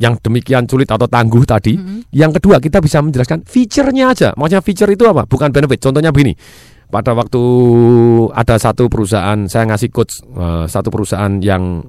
[0.00, 1.78] yang demikian sulit atau tangguh tadi.
[2.10, 4.28] Yang kedua, kita bisa menjelaskan fiturnya aja.
[4.34, 5.22] Maksudnya fitur itu apa?
[5.28, 5.78] Bukan benefit.
[5.78, 6.34] Contohnya begini.
[6.90, 7.42] Pada waktu
[8.34, 11.86] ada satu perusahaan, saya ngasih coach eh, satu perusahaan yang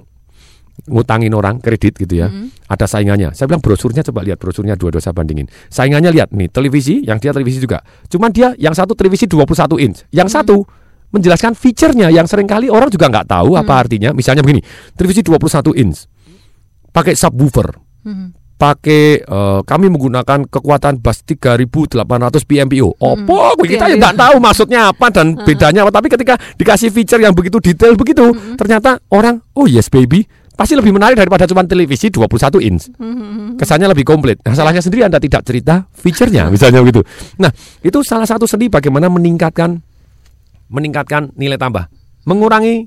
[0.90, 2.30] ngutangin orang kredit gitu ya.
[2.72, 3.36] Ada saingannya.
[3.36, 5.46] Saya bilang brosurnya coba lihat brosurnya dua-dua saya bandingin.
[5.70, 7.84] Saingannya lihat nih televisi, yang dia televisi juga.
[8.10, 10.64] Cuman dia yang satu televisi 21 inch, yang satu
[11.12, 14.16] menjelaskan fiturnya yang sering kali orang juga nggak tahu apa artinya.
[14.16, 14.64] Misalnya begini,
[14.96, 16.08] televisi 21 inch
[16.92, 17.68] pakai subwoofer,
[18.62, 21.98] pakai eh, kami menggunakan kekuatan bus 3800
[22.46, 22.94] PMPO.
[23.02, 25.98] Opo, kita ya nggak tahu maksudnya apa dan bedanya apa.
[25.98, 28.30] Tapi ketika dikasih feature yang begitu detail begitu,
[28.62, 30.22] ternyata orang, oh yes baby,
[30.54, 32.94] pasti lebih menarik daripada cuma televisi 21 inch.
[33.58, 34.38] Kesannya lebih komplit.
[34.46, 37.02] Nah, salahnya sendiri Anda tidak cerita fiturnya misalnya begitu.
[37.42, 37.50] Nah,
[37.82, 39.82] itu salah satu seni bagaimana meningkatkan
[40.70, 41.90] meningkatkan nilai tambah,
[42.30, 42.86] mengurangi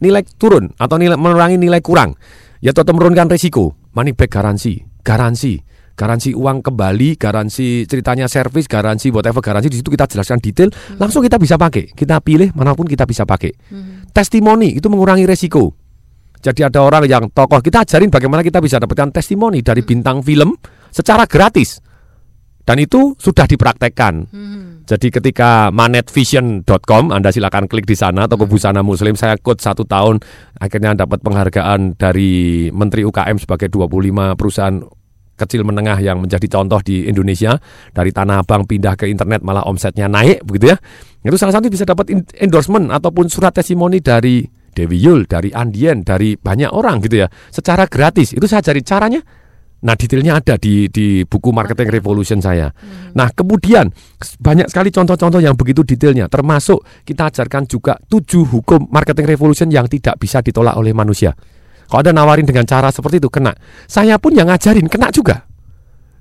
[0.00, 2.16] nilai turun atau nilai mengurangi nilai kurang,
[2.64, 5.60] yaitu atau menurunkan risiko, money back garansi, garansi,
[5.98, 11.20] garansi uang kembali, garansi ceritanya servis, garansi whatever garansi di situ kita jelaskan detail, langsung
[11.20, 13.52] kita bisa pakai, kita pilih mana pun kita bisa pakai.
[14.14, 15.76] Testimoni itu mengurangi risiko.
[16.40, 20.56] Jadi ada orang yang tokoh kita ajarin bagaimana kita bisa dapatkan testimoni dari bintang film
[20.88, 21.89] secara gratis.
[22.70, 24.30] Dan itu sudah dipraktekkan.
[24.86, 30.22] Jadi ketika manetvision.com Anda silakan klik di sana toko busana muslim saya quote satu tahun
[30.54, 34.78] akhirnya dapat penghargaan dari Menteri UKM sebagai 25 perusahaan
[35.34, 37.58] kecil menengah yang menjadi contoh di Indonesia
[37.90, 40.76] dari Tanah Abang pindah ke internet malah omsetnya naik begitu ya.
[41.26, 42.06] Itu salah satu bisa dapat
[42.38, 47.28] endorsement ataupun surat testimoni dari Dewi Yul, dari Andien, dari banyak orang gitu ya.
[47.50, 48.30] Secara gratis.
[48.30, 49.20] Itu saya cari caranya.
[49.80, 52.68] Nah, detailnya ada di di buku Marketing Revolution saya.
[53.16, 53.88] Nah, kemudian
[54.40, 59.88] banyak sekali contoh-contoh yang begitu detailnya, termasuk kita ajarkan juga tujuh hukum Marketing Revolution yang
[59.88, 61.32] tidak bisa ditolak oleh manusia.
[61.90, 63.50] Kalau ada nawarin dengan cara seperti itu kena.
[63.90, 65.49] Saya pun yang ngajarin kena juga.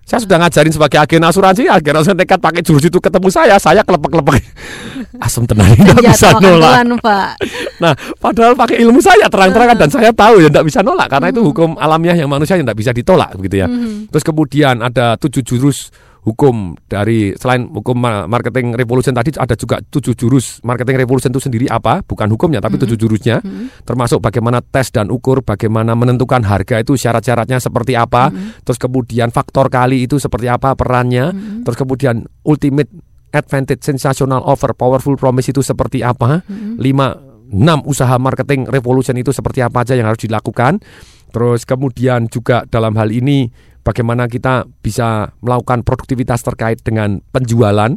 [0.09, 3.85] Saya sudah ngajarin sebagai agen asuransi, agen asuransi nekat pakai jurus itu ketemu saya, saya
[3.85, 4.41] kelepek-kelepek.
[5.25, 6.81] Asam tenang, nggak bisa Jatuh nolak.
[6.81, 7.29] duluan, Pak.
[7.77, 11.45] Nah, padahal pakai ilmu saya terang-terangan dan saya tahu ya tidak bisa nolak karena itu
[11.45, 13.67] hukum alamiah yang manusia yang tidak bisa ditolak begitu ya.
[13.69, 14.09] Mhm.
[14.09, 19.79] Terus kemudian ada tujuh jurus hukum dari selain hukum ma- marketing revolution tadi ada juga
[19.79, 22.03] tujuh jurus marketing revolution itu sendiri apa?
[22.03, 23.39] Bukan hukumnya tapi tujuh jurusnya.
[23.87, 28.29] Termasuk bagaimana tes dan ukur, bagaimana menentukan harga itu syarat-syaratnya seperti apa.
[28.63, 31.31] Terus kemudian faktor kali itu seperti apa perannya.
[31.63, 32.91] Terus kemudian ultimate
[33.29, 36.41] advantage, sensational offer, powerful promise itu seperti apa?
[36.81, 37.13] Lima,
[37.49, 40.81] enam usaha marketing revolution itu seperti apa aja yang harus dilakukan.
[41.29, 43.49] Terus kemudian juga dalam hal ini
[43.89, 47.89] bagaimana kita bisa melakukan produktivitas terkait dengan penjualan.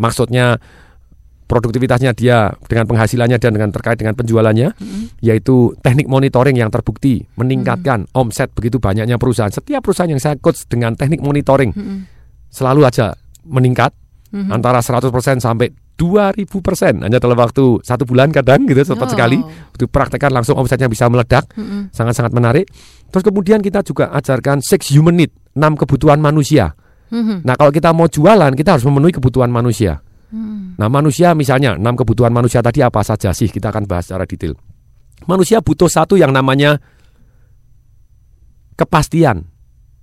[0.00, 0.56] Maksudnya
[1.44, 4.72] produktivitasnya dia dengan penghasilannya dan dengan terkait dengan penjualannya
[5.20, 9.52] yaitu teknik monitoring yang terbukti meningkatkan omset begitu banyaknya perusahaan.
[9.52, 11.76] Setiap perusahaan yang saya coach dengan teknik monitoring
[12.48, 13.12] selalu aja
[13.44, 13.92] meningkat
[14.34, 14.50] Mhm.
[14.50, 19.12] antara 100% sampai 2000% hanya dalam waktu satu bulan kadang gitu cepat Oh.
[19.14, 19.38] sekali.
[19.74, 21.46] Itu praktekkan langsung omsetnya bisa meledak.
[21.94, 22.66] Sangat-sangat menarik.
[23.14, 26.74] Terus kemudian kita juga ajarkan six human need 6 kebutuhan manusia.
[27.14, 27.46] Mhm.
[27.46, 30.02] nah kalau kita mau jualan kita harus memenuhi kebutuhan manusia.
[30.34, 30.74] Hmm.
[30.74, 33.46] nah manusia misalnya 6 kebutuhan manusia tadi apa saja sih?
[33.46, 34.58] Kita akan bahas secara detail.
[35.30, 36.82] Manusia butuh satu yang namanya
[38.74, 39.46] kepastian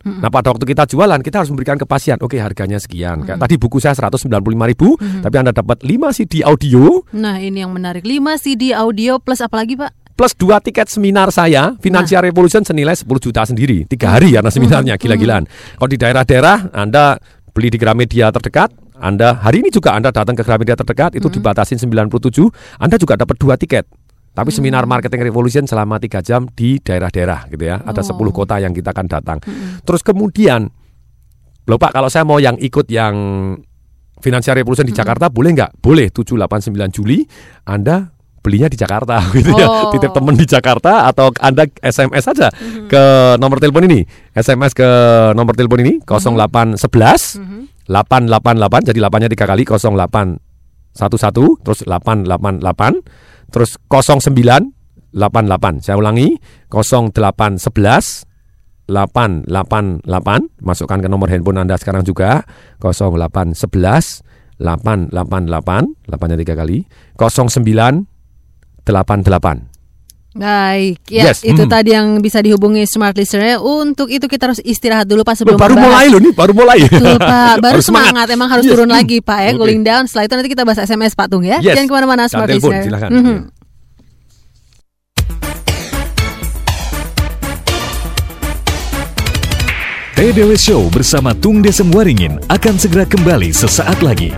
[0.06, 2.18] Nah pada waktu kita jualan kita harus memberikan kepastian.
[2.22, 3.24] Oke harganya sekian.
[3.26, 7.72] Kayak tadi buku saya 195.000 ribu, tapi anda dapat 5 CD audio Nah, ini yang
[7.74, 8.02] menarik.
[8.02, 10.02] 5 CD audio plus apa lagi, Pak?
[10.12, 13.90] plus dua tiket seminar saya Financial Revolution senilai 10 juta sendiri.
[13.90, 15.50] Tiga hari karena seminarnya gila-gilaan.
[15.50, 17.18] Kalau di daerah-daerah anda
[17.50, 18.70] beli di Gramedia terdekat,
[19.02, 22.38] anda hari ini juga anda datang ke Gramedia terdekat itu dibatasin 97,
[22.78, 23.90] anda juga dapat dua tiket.
[24.32, 27.84] Tapi seminar marketing revolution selama tiga jam di daerah-daerah gitu ya.
[27.84, 29.38] Ada 10 kota yang kita akan datang.
[29.84, 30.72] Terus kemudian,
[31.68, 33.16] loh Pak kalau saya mau yang ikut yang
[34.22, 35.82] Financial Revolution di Jakarta boleh nggak?
[35.82, 37.26] Boleh 7, 8, 9 Juli
[37.66, 39.68] Anda belinya di Jakarta gitu ya.
[39.68, 39.92] Oh.
[39.94, 42.48] Titip teman di Jakarta atau Anda SMS saja
[42.88, 43.04] ke
[43.36, 44.06] nomor telepon ini.
[44.32, 44.88] SMS ke
[45.36, 46.80] nomor telepon ini 0811
[47.90, 50.40] 888 jadi 8-nya 3 kali 0811
[51.66, 56.40] terus 888 terus 0988 saya ulangi
[56.72, 58.32] 0811
[58.92, 60.04] 888
[60.60, 62.44] masukkan ke nomor handphone Anda sekarang juga.
[62.84, 64.20] 0811
[64.60, 66.84] 888 8-nya 3 kali.
[67.16, 69.71] 0988
[70.32, 71.68] Baik, ya Yes, itu hmm.
[71.68, 73.60] tadi yang bisa dihubungi smart listener.
[73.60, 75.92] Untuk itu kita harus istirahat dulu Pak sebelum baru membahas.
[75.92, 76.80] mulai loh nih, baru mulai.
[76.88, 78.28] Betul Pak, baru, Harus semangat.
[78.32, 78.96] Emang harus Yes, turun hmm.
[78.96, 79.60] lagi Pak ya, Oke.
[79.60, 80.04] cooling down.
[80.08, 81.60] Setelah itu nanti kita bahas SMS Pak Tung ya.
[81.60, 81.76] Yes.
[81.76, 82.84] Jangan ke mana-mana Dan smart telepon, listener.
[82.88, 83.10] silakan.
[83.12, 83.38] Mhm.
[90.14, 94.30] TDW Show bersama Tung Desem Waringin akan segera kembali sesaat lagi.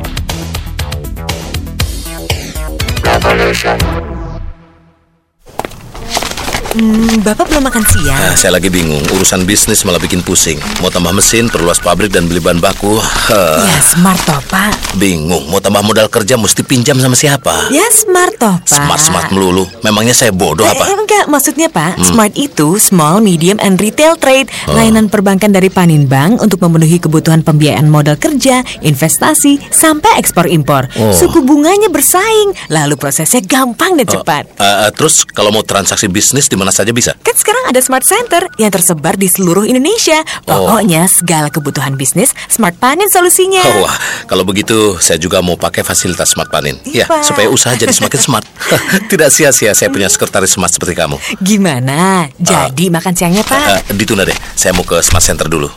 [6.73, 8.17] Hmm, Bapak belum makan siang.
[8.17, 9.05] Nah, saya lagi bingung.
[9.12, 10.57] Urusan bisnis malah bikin pusing.
[10.81, 12.97] Mau tambah mesin, perluas pabrik dan beli bahan baku.
[13.29, 14.73] Ya smart toh Pak.
[14.93, 15.49] bingung.
[15.49, 17.69] Mau tambah modal kerja mesti pinjam sama siapa?
[17.69, 18.73] Ya smart toh Pak.
[18.73, 19.65] Smart-smart melulu.
[19.81, 20.86] Memangnya saya bodoh Eh, apa?
[20.95, 22.05] enggak, maksudnya Pak, Hmm.
[22.07, 24.73] Smart itu Small, Medium, and Retail Trade Oh.
[24.73, 31.09] Layanan perbankan dari Paninbank untuk memenuhi kebutuhan pembiayaan modal kerja, investasi, sampai ekspor-impor Oh.
[31.12, 36.45] Suku bunganya bersaing, lalu prosesnya gampang dan cepat Eh, eh, terus kalau mau transaksi bisnis
[36.45, 37.12] di mana saja bisa?
[37.19, 40.67] Kan sekarang ada Smart Center yang tersebar di seluruh Indonesia Oh.
[40.67, 43.95] Pokoknya segala kebutuhan bisnis, Smart Panin solusinya Oh, wah,
[44.26, 46.80] kalau begitu saya juga mau pakai fasilitas Smart Panin.
[46.88, 47.28] Ya, Pak.
[47.28, 48.45] supaya usaha jadi semakin smart.
[49.12, 51.19] Tidak sia-sia saya punya sekretaris smart seperti kamu.
[51.39, 52.28] Gimana?
[52.39, 53.91] Jadi makan siangnya Pak?
[53.91, 55.67] Eh, ditunda deh, saya mau ke Smart Center dulu.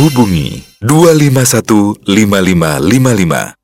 [0.00, 3.54] Hubungi 2515555.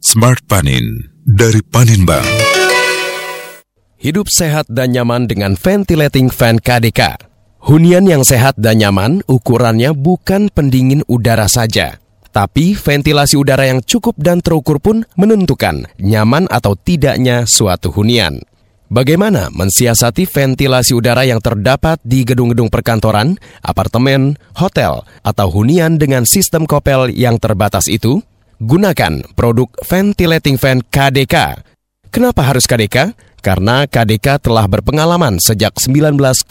[0.00, 2.57] Smart Panin dari Paninbank.
[3.98, 7.18] Hidup sehat dan nyaman dengan ventilating fan KDK.
[7.66, 11.98] Hunian yang sehat dan nyaman ukurannya bukan pendingin udara saja,
[12.30, 18.38] tapi ventilasi udara yang cukup dan terukur pun menentukan nyaman atau tidaknya suatu hunian.
[18.86, 23.34] Bagaimana mensiasati ventilasi udara yang terdapat di gedung-gedung perkantoran,
[23.66, 28.22] apartemen, hotel, atau hunian dengan sistem kopel yang terbatas itu?
[28.62, 31.66] Gunakan produk ventilating fan KDK.
[32.14, 33.26] Kenapa harus KDK?
[33.38, 36.44] Karena KDK telah berpengalaman sejak 1909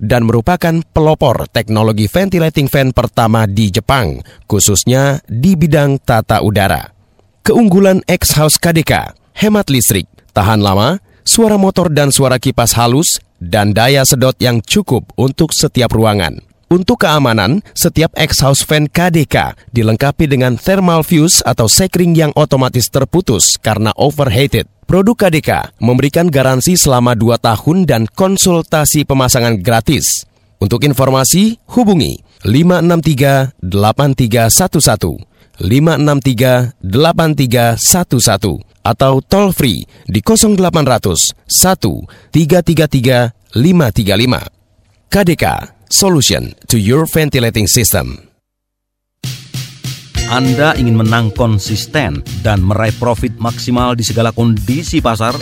[0.00, 6.92] dan merupakan pelopor teknologi ventilating fan pertama di Jepang, khususnya di bidang tata udara.
[7.44, 14.04] Keunggulan X-House KDK, hemat listrik, tahan lama, suara motor dan suara kipas halus, dan daya
[14.04, 16.40] sedot yang cukup untuk setiap ruangan.
[16.72, 23.60] Untuk keamanan, setiap X-House fan KDK dilengkapi dengan thermal fuse atau sekring yang otomatis terputus
[23.60, 24.66] karena overheated.
[24.84, 30.28] Produk KDK memberikan garansi selama 2 tahun dan konsultasi pemasangan gratis.
[30.60, 35.24] Untuk informasi, hubungi 563 8311
[35.58, 41.48] 563 8311 atau toll free di 0800 1
[42.30, 45.08] 333 535.
[45.08, 48.33] KDK Solution to your ventilating system.
[50.32, 55.36] Anda ingin menang konsisten dan meraih profit maksimal di segala kondisi pasar?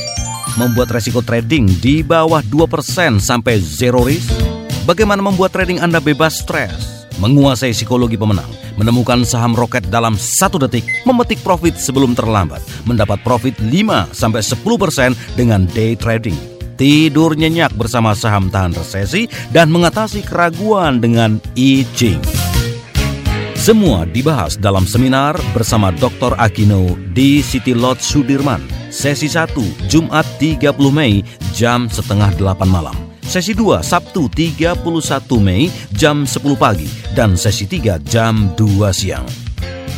[0.58, 4.34] Membuat resiko trading di bawah 2% sampai zero risk?
[4.82, 7.06] Bagaimana membuat trading Anda bebas stres?
[7.22, 13.54] Menguasai psikologi pemenang, menemukan saham roket dalam satu detik, memetik profit sebelum terlambat, mendapat profit
[13.62, 16.34] 5 sampai 10% dengan day trading.
[16.74, 22.51] Tidur nyenyak bersama saham tahan resesi dan mengatasi keraguan dengan I-Ching.
[23.62, 26.34] Semua dibahas dalam seminar bersama Dr.
[26.34, 28.58] Akino di City Lodge Sudirman.
[28.90, 31.22] Sesi 1, Jumat 30 Mei,
[31.54, 32.98] jam setengah 8 malam.
[33.22, 34.82] Sesi 2, Sabtu 31
[35.38, 36.90] Mei, jam 10 pagi.
[37.14, 39.30] Dan sesi 3, jam 2 siang.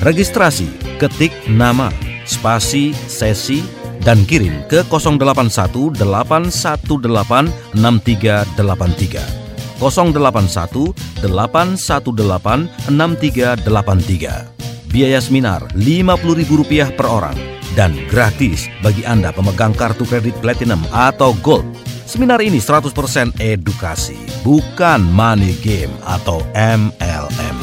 [0.05, 1.89] Registrasi, ketik nama,
[2.29, 3.65] spasi, sesi,
[4.05, 9.44] dan kirim ke 081 818 6383.
[9.79, 14.55] 081 818 6383.
[14.95, 17.35] Biaya seminar Rp50.000 per orang
[17.75, 21.67] dan gratis bagi Anda pemegang kartu kredit Platinum atau Gold.
[22.07, 22.95] Seminar ini 100%
[23.43, 24.15] edukasi,
[24.47, 27.59] bukan money game atau MLM.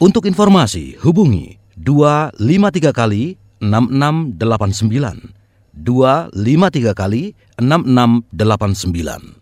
[0.00, 5.36] Untuk informasi, hubungi 253 kali 6689.
[5.76, 9.41] 253 kali 6689.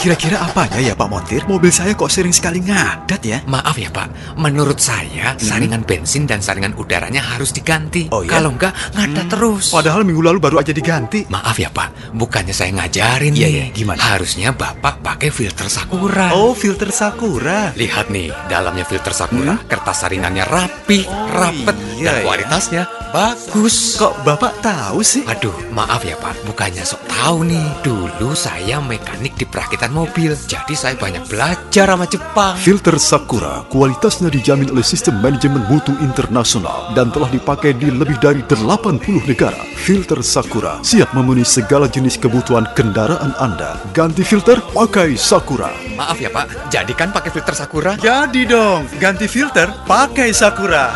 [0.00, 1.44] kira-kira apanya ya Pak Montir?
[1.44, 3.44] Mobil saya kok sering sekali ngadat ya?
[3.44, 8.08] Maaf ya Pak, menurut saya saringan bensin dan saringan udaranya harus diganti.
[8.08, 8.40] Oh, ya?
[8.40, 9.68] Kalau enggak, ngadat terus.
[9.68, 11.28] Padahal minggu lalu baru aja diganti.
[11.28, 14.00] Maaf ya Pak, bukannya saya ngajarin Iya, iya, gimana?
[14.00, 16.32] Harusnya Bapak pakai filter Sakura.
[16.32, 17.76] Oh, filter Sakura.
[17.76, 22.24] Lihat nih, dalamnya filter Sakura, kertas saringannya rapi, rapet, iya, dan iya.
[22.24, 22.82] kualitasnya
[23.12, 24.00] bagus.
[24.00, 25.26] Kok Bapak tahu sih?
[25.28, 27.84] Aduh, maaf ya Pak, bukannya sok tahu nih.
[27.84, 30.32] Dulu saya mekanik di perakitan perakitan mobil.
[30.46, 32.54] Jadi saya banyak belajar sama Jepang.
[32.56, 38.40] Filter Sakura kualitasnya dijamin oleh sistem manajemen mutu internasional dan telah dipakai di lebih dari
[38.46, 39.58] 80 negara.
[39.74, 43.80] Filter Sakura siap memenuhi segala jenis kebutuhan kendaraan Anda.
[43.92, 45.74] Ganti filter, pakai Sakura.
[45.98, 47.92] Maaf ya Pak, jadi kan pakai filter Sakura?
[47.98, 50.92] Jadi dong, ganti filter pakai Sakura.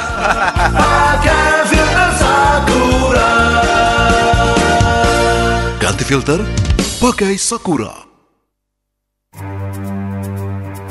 [0.72, 3.30] Pakai filter Sakura.
[5.80, 6.40] Ganti filter,
[7.00, 8.13] pakai Sakura.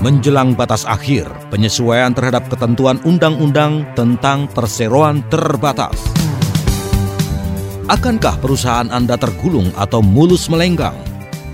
[0.04, 5.96] Menjelang batas akhir, penyesuaian terhadap ketentuan undang-undang tentang perseroan terbatas.
[7.88, 11.00] Akankah perusahaan Anda tergulung atau mulus melenggang?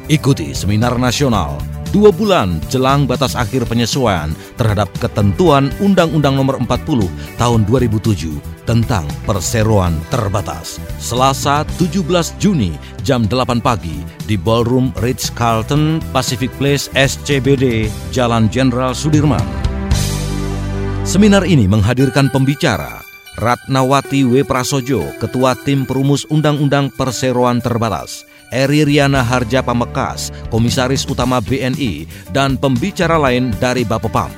[0.10, 7.10] Ikuti seminar nasional dua bulan jelang batas akhir penyesuaian terhadap ketentuan Undang-Undang Nomor 40
[7.42, 10.78] Tahun 2007 tentang perseroan terbatas.
[11.02, 12.06] Selasa 17
[12.38, 13.98] Juni jam 8 pagi
[14.30, 19.42] di Ballroom Ritz Carlton Pacific Place SCBD Jalan Jenderal Sudirman.
[21.02, 23.02] Seminar ini menghadirkan pembicara
[23.40, 24.44] Ratnawati W.
[24.44, 32.58] Prasojo, Ketua Tim Perumus Undang-Undang Perseroan Terbatas, Eri Riana Harja Pamekas, Komisaris Utama BNI, dan
[32.58, 34.30] pembicara lain dari Bapepam.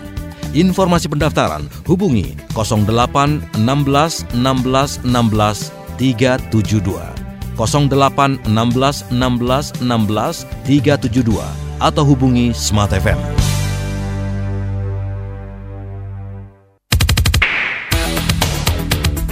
[0.51, 7.21] Informasi pendaftaran hubungi 08 16 16 16 372
[7.55, 11.39] 08 16 16 16 372
[11.79, 13.17] atau hubungi Smart FM.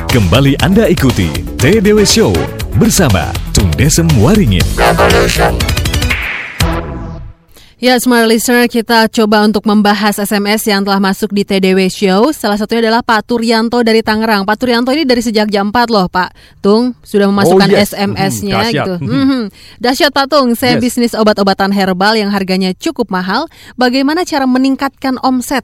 [0.09, 1.29] Kembali Anda ikuti
[1.61, 2.33] TDW Show
[2.81, 3.29] bersama
[3.79, 4.59] Desem Waringin.
[7.79, 12.35] Ya, Smart Listener, kita coba untuk membahas SMS yang telah masuk di TDW Show.
[12.35, 14.43] Salah satunya adalah Pak Turyanto dari Tangerang.
[14.43, 16.59] Pak Turyanto ini dari sejak jam 4 loh, Pak.
[16.59, 17.95] Tung, sudah memasukkan Oh, yes.
[17.95, 18.75] SMS-nya Hmm, dahsyat.
[18.83, 18.93] gitu.
[18.99, 19.41] Mhm.
[19.79, 20.83] Dahsyat Pak Tung, saya Yes.
[20.83, 23.47] bisnis obat-obatan herbal yang harganya cukup mahal.
[23.79, 25.63] Bagaimana cara meningkatkan omset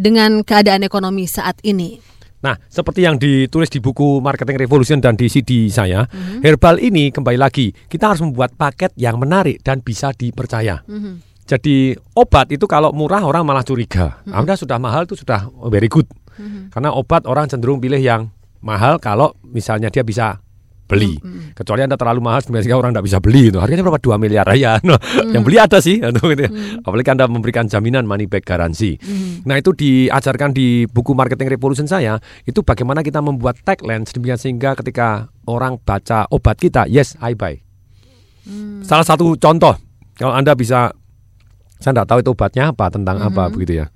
[0.00, 2.00] dengan keadaan ekonomi saat ini?
[2.44, 6.04] Nah, seperti yang ditulis di buku Marketing Revolution dan di CD saya,
[6.44, 10.84] herbal ini kembali lagi kita harus membuat paket yang menarik dan bisa dipercaya.
[10.84, 11.24] Mhm.
[11.48, 14.20] Jadi obat itu kalau murah orang malah curiga.
[14.28, 14.44] Mhm.
[14.44, 16.04] Anda sudah mahal itu sudah very good.
[16.36, 16.68] Mhm.
[16.68, 18.28] Karena obat orang cenderung pilih yang
[18.60, 20.43] mahal kalau misalnya dia bisa
[20.84, 21.16] beli.
[21.16, 21.56] Mhm.
[21.56, 23.56] Kecuali Anda terlalu mahal sebenarnya orang tidak bisa beli itu.
[23.56, 23.96] Harganya berapa?
[23.98, 24.76] 2 miliar ya.
[24.80, 25.32] Nah, Mhm.
[25.32, 25.96] Yang beli ada sih.
[25.98, 26.50] gitu ya.
[26.80, 28.96] Apalagi Anda memberikan jaminan money back garansi.
[28.96, 29.44] Mhm.
[29.44, 34.74] Nah itu diajarkan di buku Marketing Revolution saya itu bagaimana kita membuat tagline sedemikian sehingga
[34.74, 37.60] ketika orang baca obat kita, yes I buy.
[38.82, 39.72] Salah satu contoh
[40.14, 40.92] kalau anda bisa,
[41.76, 43.52] saya tidak tahu itu obatnya apa tentang apa Mhm.
[43.52, 43.86] begitu ya.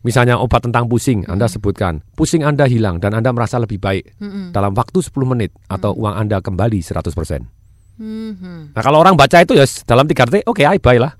[0.00, 4.16] Misalnya obat tentang pusing, Anda sebutkan pusing Anda hilang dan Anda merasa lebih baik
[4.52, 7.44] dalam waktu 10 menit atau uang Anda kembali 100%.
[8.00, 8.72] Mhm.
[8.72, 11.12] Nah kalau orang baca itu ya dalam tiga detik, oke I buy lah.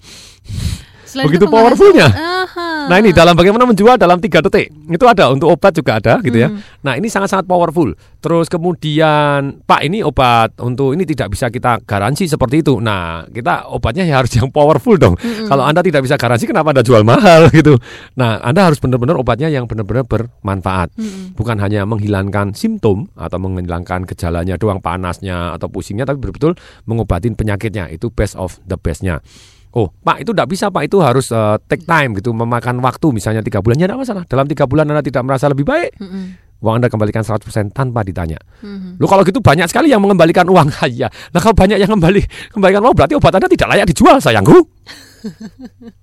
[1.04, 2.08] Selain Begitu powerfulnya.
[2.08, 2.69] Aha.
[2.90, 6.42] Nah ini dalam bagaimana menjual dalam tiga detik itu ada untuk obat juga ada gitu
[6.42, 6.50] ya.
[6.50, 6.58] Hmm.
[6.82, 7.94] Nah ini sangat-sangat powerful.
[8.18, 12.82] Terus kemudian Pak ini obat untuk ini tidak bisa kita garansi seperti itu.
[12.82, 15.14] Nah kita obatnya ya harus yang powerful dong.
[15.22, 15.46] Mm-mm.
[15.46, 17.78] Kalau anda tidak bisa garansi kenapa anda jual mahal gitu.
[18.18, 20.90] Nah anda harus benar-benar obatnya yang benar-benar bermanfaat.
[20.98, 21.38] Mm-mm.
[21.38, 26.58] Bukan hanya menghilangkan simptom atau menghilangkan gejalanya doang panasnya atau pusingnya, tapi betul-betul
[26.90, 27.86] mengobatin penyakitnya.
[27.86, 29.22] Itu best of the bestnya.
[29.70, 33.38] Oh, Pak itu tidak bisa, Pak itu harus eh, take time gitu, memakan waktu misalnya
[33.38, 34.22] tiga bulan ya tidak masalah.
[34.26, 36.58] Dalam tiga bulan Anda tidak merasa lebih baik, Mm-mm.
[36.58, 38.42] uang Anda kembalikan 100% tanpa ditanya.
[38.66, 38.98] Mhm.
[38.98, 41.06] Lo kalau gitu banyak sekali yang mengembalikan uang, iya.
[41.30, 44.58] Nah kalau banyak yang kembali kembalikan uang berarti obat Anda tidak layak dijual, sayangku.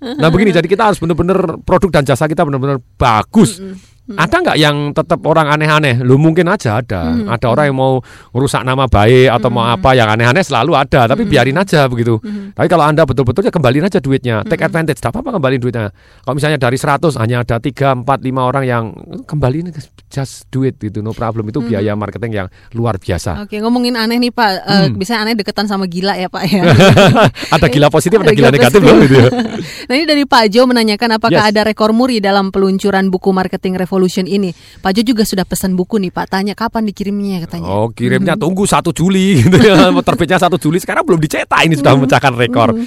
[0.00, 3.60] Nah begini, jadi kita harus benar-benar produk dan jasa kita benar-benar bagus.
[4.08, 6.00] Ada nggak yang tetap orang aneh-aneh?
[6.00, 7.12] Lu mungkin aja ada.
[7.12, 7.28] Mhm.
[7.28, 7.92] Ada orang yang mau
[8.30, 11.04] merusak nama baik atau mau apa yang aneh-aneh selalu ada.
[11.04, 12.16] Tapi biarin aja begitu.
[12.54, 14.40] Tapi kalau anda betul-betul ya kembaliin aja duitnya.
[14.42, 14.96] Take advantage.
[14.96, 15.92] Tidak apa-apa kembaliin duitnya.
[16.22, 18.84] Kalau misalnya dari 100 hanya ada 3, 4, 5 orang yang
[19.24, 19.68] kembaliin
[20.08, 21.00] just do it gitu.
[21.00, 21.44] No problem.
[21.44, 23.44] Itu biaya marketing yang luar biasa.
[23.44, 24.96] Oke, ngomongin aneh nih Pak, Eh, Hmm.
[24.96, 26.62] biasanya aneh deketan sama gila ya Pak ya.
[27.54, 29.28] ada gila positif, ada Ada gila gila negatif loh gitu ya.
[29.88, 31.50] nah ini dari Pak Jo menanyakan apakah Yes.
[31.52, 34.54] ada rekor muri dalam peluncuran buku Marketing Revolution ini.
[34.54, 37.66] Pak Jo juga sudah pesan buku nih Pak, tanya kapan dikirimnya katanya.
[37.66, 39.90] Oh kirimnya tunggu 1 Juli gitu ya.
[40.06, 42.78] Terbitnya 1 Juli sekarang belum dicetak ini sudah memecahkan rekor.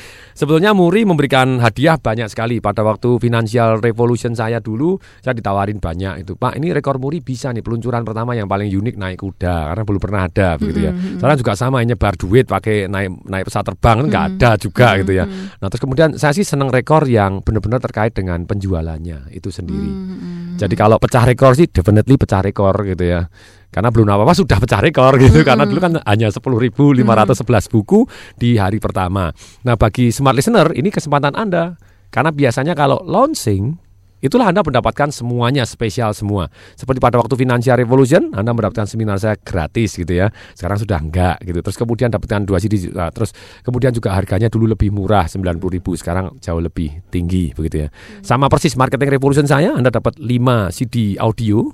[0.42, 6.26] Sebetulnya Muri memberikan hadiah banyak sekali pada waktu Financial Revolution saya dulu saya ditawarin banyak
[6.26, 9.84] itu Pak ini rekor Muri bisa nih peluncuran pertama yang paling unik naik kuda karena
[9.86, 10.98] belum pernah ada begitu ya.
[10.98, 11.22] Mhm.
[11.22, 14.32] Sekarang juga sama nyebar duit pakai naik naik pesawat terbang kan nggak Mhm.
[14.34, 15.26] ada juga gitu ya.
[15.30, 19.94] Nah terus kemudian saya sih seneng rekor yang benar-benar terkait dengan penjualannya itu sendiri.
[19.94, 20.58] Mhm.
[20.58, 23.30] Jadi kalau pecah rekor sih definitely pecah rekor gitu ya.
[23.72, 25.41] Karena belum apa-apa sudah pecah rekor gitu.
[25.47, 28.03] Karena dulu kan hanya 10.511 buku
[28.36, 29.32] di hari pertama.
[29.63, 31.80] Nah, bagi smart listener ini kesempatan Anda.
[32.11, 33.80] Karena biasanya kalau launching
[34.22, 36.45] Itulah Anda mendapatkan semuanya spesial semua.
[36.78, 40.30] Seperti pada waktu Financial Revolution, Anda mendapatkan seminar saya gratis gitu ya.
[40.53, 41.57] Sekarang sudah enggak gitu.
[41.65, 42.93] Terus kemudian dapatkan dua CD.
[42.93, 43.34] Nah, terus
[43.65, 45.97] kemudian juga harganya dulu lebih murah 90 ribu.
[45.97, 47.91] Sekarang jauh lebih tinggi begitu ya.
[48.22, 51.74] Sama persis Marketing Revolution saya, Anda dapat 5 CD audio.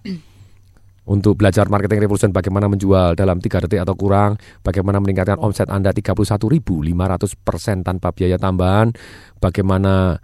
[1.08, 5.96] Untuk belajar marketing revolution bagaimana menjual dalam 3 detik atau kurang, bagaimana meningkatkan omset Anda
[5.96, 8.92] 31.500% tanpa biaya tambahan,
[9.40, 10.20] bagaimana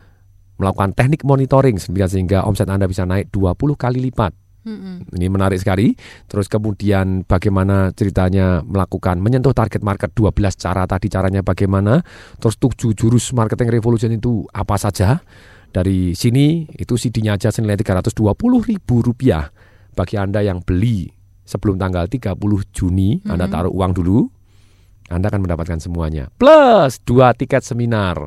[0.60, 4.36] melakukan teknik monitoring sehingga, omset Anda bisa naik 20 kali lipat.
[5.12, 5.92] Ini menarik sekali.
[6.24, 12.00] Terus kemudian bagaimana ceritanya melakukan menyentuh target market 12 cara tadi caranya bagaimana.
[12.40, 15.20] Terus tujuh jurus marketing revolution itu apa saja.
[15.68, 18.16] Dari sini itu CD-nya aja senilai 320
[18.64, 19.52] ribu rupiah.
[19.94, 21.10] Bagi Anda yang beli
[21.46, 22.38] sebelum tanggal 30
[22.74, 24.26] Juni, Anda taruh uang dulu,
[25.12, 26.32] Anda akan mendapatkan semuanya.
[26.34, 28.18] Plus dua tiket seminar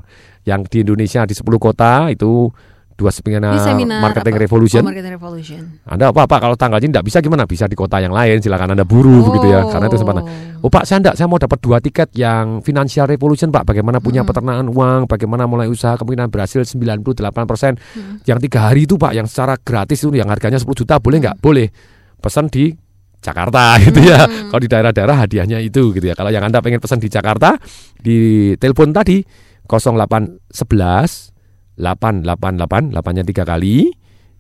[0.47, 2.51] yang di Indonesia di 10 kota itu
[2.97, 4.43] dua seminar, Di seminar marketing apa?
[4.49, 4.81] revolution.
[4.81, 5.63] Oh, marketing revolution.
[5.85, 7.45] Anda apa Pak kalau tanggalnya tidak bisa gimana?
[7.45, 9.69] Bisa di kota yang lain, silakan Anda buru begitu ya.
[9.69, 10.25] Karena itu kesempatan.
[10.65, 13.69] Oh Pak, saya enggak, saya mau dapat dua tiket yang financial revolution Pak.
[13.69, 18.25] Bagaimana punya peternakan uang, bagaimana mulai usaha kemungkinan berhasil 98%.
[18.25, 21.37] Yang tiga hari itu Pak, yang secara gratis itu yang harganya 10 juta boleh nggak?
[21.45, 21.69] Boleh.
[22.17, 22.73] Pesan di
[23.21, 24.25] Jakarta gitu ya.
[24.25, 26.17] Kalau di daerah-daerah hadiahnya itu gitu ya.
[26.17, 27.61] Kalau yang Anda pengen pesan di Jakarta,
[28.01, 29.21] di telepon tadi
[29.69, 31.36] 0811
[31.77, 33.93] 888 8-nya 3 kali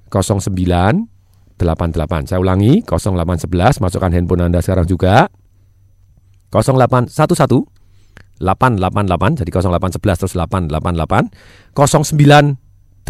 [0.09, 1.09] 09
[1.57, 2.29] 88.
[2.29, 5.29] Saya ulangi 0811 masukkan handphone Anda sekarang juga
[6.53, 7.17] 0811
[8.41, 11.33] 888 jadi 0811 terus 888
[11.73, 13.09] 0988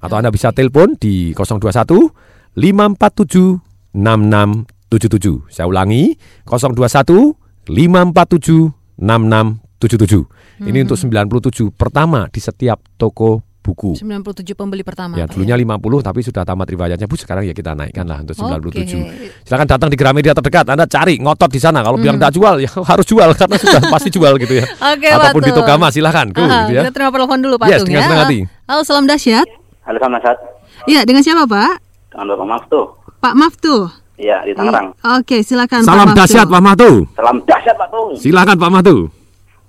[0.00, 2.14] atau Anda bisa telepon di 021
[2.54, 3.58] 547
[3.94, 5.50] 6677.
[5.50, 6.14] Saya ulangi
[6.46, 7.34] 021
[7.66, 9.69] 547 6677.
[9.80, 13.96] Ini untuk 97 pertama di setiap toko buku.
[13.96, 15.16] 97 pembeli pertama.
[15.16, 17.04] Ya, Pak, dulunya 50 tapi sudah tamat riwayatnya.
[17.04, 18.68] Bu, sekarang ya kita naikkan lah untuk 97.
[19.00, 19.32] Oke.
[19.44, 20.64] Silakan datang di Gramedia terdekat.
[20.66, 21.80] Anda cari ngotot di sana.
[21.80, 24.64] Kalau bilang tidak jual ya harus jual karena sudah pasti jual gitu ya.
[24.64, 25.64] Oke, Ataupun Pak di Tung.
[25.64, 26.26] Togama silahkan.
[26.28, 26.82] Go, Aha, gitu ya.
[26.82, 28.06] Kita terima telepon dulu Pak Yes, Tung dengan ya.
[28.06, 28.38] senang hati.
[28.66, 29.46] Halo, salam dahsyat.
[29.80, 30.36] Halo Sama Sat,
[30.84, 31.72] Iya, dengan siapa Pak?
[32.10, 32.80] dengan Bapak Maftu.
[33.18, 33.76] Pak Maftu.
[34.16, 34.92] Iya, di Tangerang.
[35.16, 36.20] Oke, silakan Salam Pak Maftu.
[36.20, 36.90] dahsyat Pak Mahtu.
[37.12, 38.08] Salam dahsyat Pak Tung.
[38.14, 38.96] Silakan Pak Mahtu.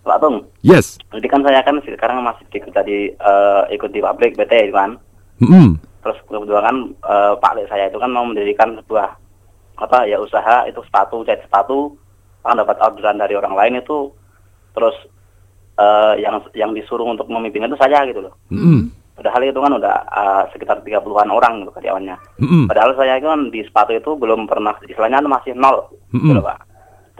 [0.01, 0.97] Pak Tung, Yes.
[1.13, 4.97] jadi kan saya kan sekarang masih ikut tadi eh, ikut di pabrik itu kan.
[5.37, 5.77] Mm.
[6.01, 9.13] Terus kebetulan kan eh, Pak Lek saya itu kan mau mendirikan sebuah
[9.77, 11.93] apa ya usaha itu sepatu jahit sepatu
[12.41, 14.09] kan dapat orderan dari orang lain itu
[14.73, 14.97] terus
[15.77, 18.33] eh, yang yang disuruh untuk memimpin itu saya gitu loh.
[18.49, 18.89] Mm.
[19.13, 22.17] Padahal itu kan udah eh, sekitar 30-an orang gitu karyawannya.
[22.41, 22.65] Mm.
[22.65, 26.25] Padahal saya kan di sepatu itu belum pernah istilahnya masih nol Mm-mm.
[26.25, 26.57] gitu loh, Pak.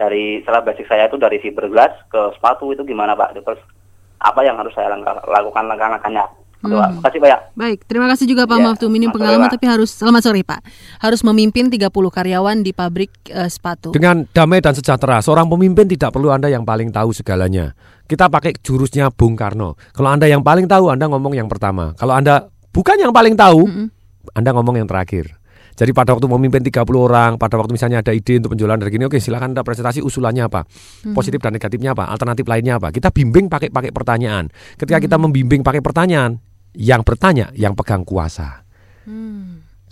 [0.02, 3.38] Dari setelah basic saya itu dari fiberglass ke sepatu itu gimana Pak?
[3.38, 3.62] Terus
[4.18, 6.26] apa yang harus saya langkah- lakukan langkah-langkahnya?
[6.62, 7.02] Hmm.
[7.02, 7.38] Makasih Pak ya.
[7.58, 8.86] Baik, terima kasih juga Pak Iya, Maftu.
[8.86, 10.60] Minim pengalaman sore, tapi harus selamat sore Pak.
[11.02, 13.90] Harus memimpin 30 karyawan di pabrik eh, sepatu.
[13.90, 17.74] Dengan damai dan sejahtera, seorang pemimpin tidak perlu Anda yang paling tahu segalanya.
[18.06, 19.74] Kita pakai jurusnya Bung Karno.
[19.90, 21.98] Kalau Anda yang paling tahu, Anda ngomong yang pertama.
[21.98, 23.90] Kalau Anda bukan yang paling tahu,
[24.30, 25.41] Anda ngomong yang terakhir.
[25.72, 29.08] Jadi pada waktu memimpin 30 orang, pada waktu misalnya ada ide untuk penjualan dari gini,
[29.08, 30.68] oke silakan Anda presentasi usulannya apa,
[31.08, 31.16] Mhm.
[31.16, 32.92] positif dan negatifnya apa, alternatif lainnya apa.
[32.92, 34.52] Kita bimbing pakai pakai pertanyaan.
[34.76, 36.38] Ketika kita membimbing pakai pertanyaan,
[36.76, 38.64] yang bertanya yang pegang kuasa.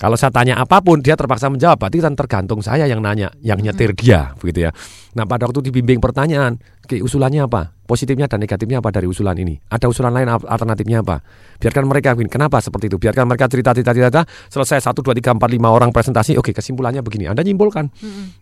[0.00, 3.60] Kalau saya tanya apa pun dia terpaksa menjawab, berarti kan tergantung saya yang nanya, yang
[3.60, 4.72] nyetir dia, begitu ya.
[5.12, 9.60] Nah pada waktu dibimbing pertanyaan, oke usulannya apa, positifnya dan negatifnya apa dari usulan ini?
[9.68, 11.20] Ada usulan lain al- alternatifnya apa?
[11.60, 12.96] Biarkan mereka, kenapa seperti itu?
[12.96, 17.04] Biarkan mereka cerita cerita cerita, selesai satu dua tiga empat lima orang presentasi, oke kesimpulannya
[17.04, 17.28] begini.
[17.28, 17.92] Anda nyimpulkan,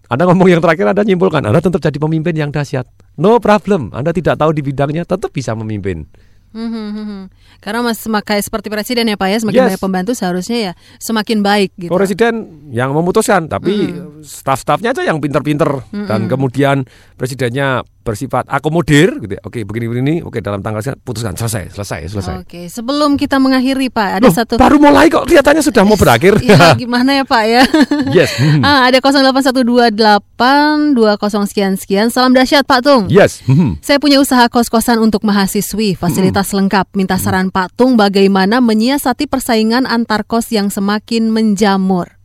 [0.07, 2.87] Anda ngomong yang terakhir, Anda nyimpulkan, Anda tetap jadi pemimpin yang dahsyat.
[3.19, 6.07] No problem, Anda tidak tahu di bidangnya, tetap bisa memimpin.
[6.49, 7.23] Hmm, hmm, hmm, hmm.
[7.61, 9.69] Karena mas semakin seperti presiden ya Pak ya, semakin Yes.
[9.75, 11.93] banyak pembantu seharusnya ya semakin baik gitu.
[11.93, 12.35] Presiden
[12.73, 13.93] yang memutuskan, tapi
[14.25, 16.33] staf-stafnya aja yang pinter-pinter dan Mm-mm.
[16.33, 16.89] kemudian
[17.21, 19.37] presidennya bersifat akomodir, gitu.
[19.37, 19.41] ya.
[19.45, 22.35] Oke, begini-begini, oke dalam tanggal sekian, putuskan selesai, selesai, selesai.
[22.41, 26.41] Oke, sebelum kita mengakhiri Pak, ada Loh, satu baru mulai kok kelihatannya sudah mau berakhir.
[26.41, 27.63] Ya, gimana ya Pak ya?
[28.17, 28.33] yes.
[28.41, 28.65] hmm.
[28.65, 32.09] ah, ada 08128 20 sekian sekian.
[32.09, 33.13] Salam dahsyat Pak Tung.
[33.13, 33.45] Yes.
[33.45, 33.85] hmm.
[33.85, 36.97] Saya punya usaha kos-kosan untuk mahasiswi, fasilitas lengkap.
[36.97, 42.17] Minta saran Pak Tung bagaimana menyiasati persaingan antar kos yang semakin menjamur.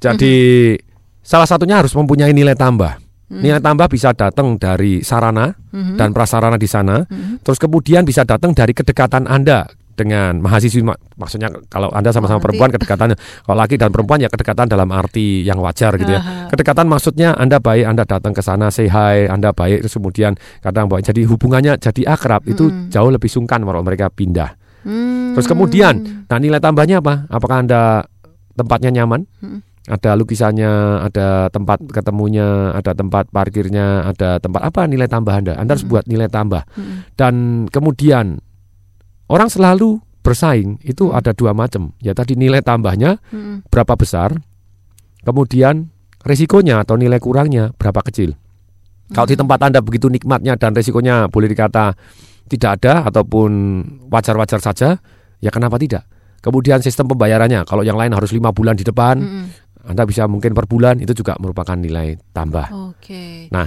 [0.00, 0.76] Jadi
[1.20, 3.09] salah satunya harus mempunyai nilai tambah.
[3.30, 3.40] Hmm.
[3.40, 5.94] Nilai tambah bisa datang dari sarana Mhm.
[5.94, 6.98] dan prasarana di sana.
[7.06, 7.40] Mhm.
[7.40, 12.46] Terus kemudian bisa datang dari kedekatan Anda dengan mahasiswi mak- maksudnya kalau Anda sama-sama nanti-
[12.50, 16.48] perempuan kedekatannya kalau laki dan perempuan ya kedekatan dalam arti yang wajar gitu ya.
[16.48, 20.88] Kedekatan maksudnya Anda baik Anda datang ke sana say hi, Anda baik terus kemudian kadang
[20.88, 22.88] baik jadi hubungannya jadi akrab itu Mm-mm.
[22.88, 24.58] jauh lebih sungkan kalau mereka pindah.
[24.80, 25.36] Hmm.
[25.36, 27.28] Terus kemudian, nah nilai tambahnya apa?
[27.28, 28.08] Apakah Anda
[28.50, 29.28] tempatnya nyaman?
[29.38, 29.60] Hmm.
[29.90, 35.58] Ada lukisannya, ada tempat ketemunya, ada tempat parkirnya, ada tempat apa nilai tambah Anda?
[35.58, 36.62] Anda harus buat nilai tambah.
[36.78, 37.10] Hmm.
[37.18, 38.38] Dan kemudian
[39.26, 41.90] orang selalu bersaing itu ada dua macam.
[41.98, 43.66] Ya tadi nilai tambahnya Hmm.
[43.66, 44.38] berapa besar,
[45.26, 45.90] kemudian
[46.22, 48.38] resikonya atau nilai kurangnya berapa kecil.
[49.10, 51.98] Kalau di tempat Anda begitu nikmatnya dan resikonya boleh dikata
[52.46, 53.50] tidak ada ataupun
[54.06, 55.02] wajar-wajar saja,
[55.42, 56.06] ya kenapa tidak?
[56.40, 59.44] Kemudian sistem pembayarannya, kalau yang lain harus lima bulan di depan, Mm-mm.
[59.86, 62.68] Anda bisa mungkin per bulan, itu juga merupakan nilai tambah.
[62.92, 63.48] Oke.
[63.54, 63.64] Nah,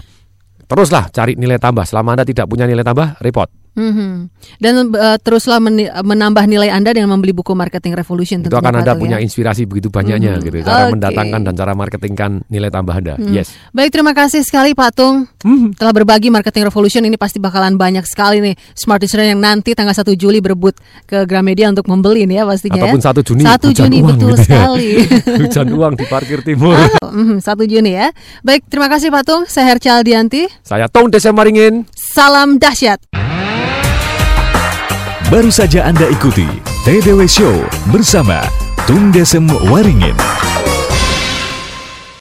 [0.68, 1.88] teruslah cari nilai tambah.
[1.88, 3.63] Selama Anda tidak punya nilai tambah, repot.
[3.74, 4.30] Mhm.
[4.58, 8.94] Dan eh, teruslah meni- menambah nilai Anda dengan membeli buku Marketing Revolution Itu akan Anda
[8.94, 9.24] punya ya.
[9.24, 10.42] inspirasi begitu banyaknya Mhm.
[10.42, 10.56] gitu.
[10.64, 10.94] Cara Oke.
[10.94, 13.18] mendatangkan dan cara marketingkan nilai tambah Anda.
[13.18, 13.34] Mhm.
[13.34, 13.50] Yes.
[13.70, 15.26] Baik, terima kasih sekali Pak Tung
[15.74, 19.92] telah berbagi Marketing Revolution ini pasti bakalan banyak sekali nih Smart Listener yang nanti tanggal
[19.92, 23.06] 1 Juli berebut ke Gramedia untuk membeli nih ya pastinya Ataupun ya.
[23.06, 23.42] satu Juni.
[23.42, 24.44] 1 hujan Juni uang betul gitu ya.
[24.46, 24.90] sekali.
[25.42, 26.78] hujan uang di parkir timur.
[27.14, 28.10] Mhm, 1 Juni ya.
[28.42, 29.44] Baik, terima kasih Pak Tung.
[29.46, 30.46] Saya Herca Aldianti.
[30.62, 31.86] Saya Tong Desa Maringin.
[31.94, 33.33] Salam dahsyat.
[35.34, 36.46] Baru saja Anda ikuti
[36.86, 38.46] TDW Show bersama
[38.86, 40.14] Tung Desem Waringin.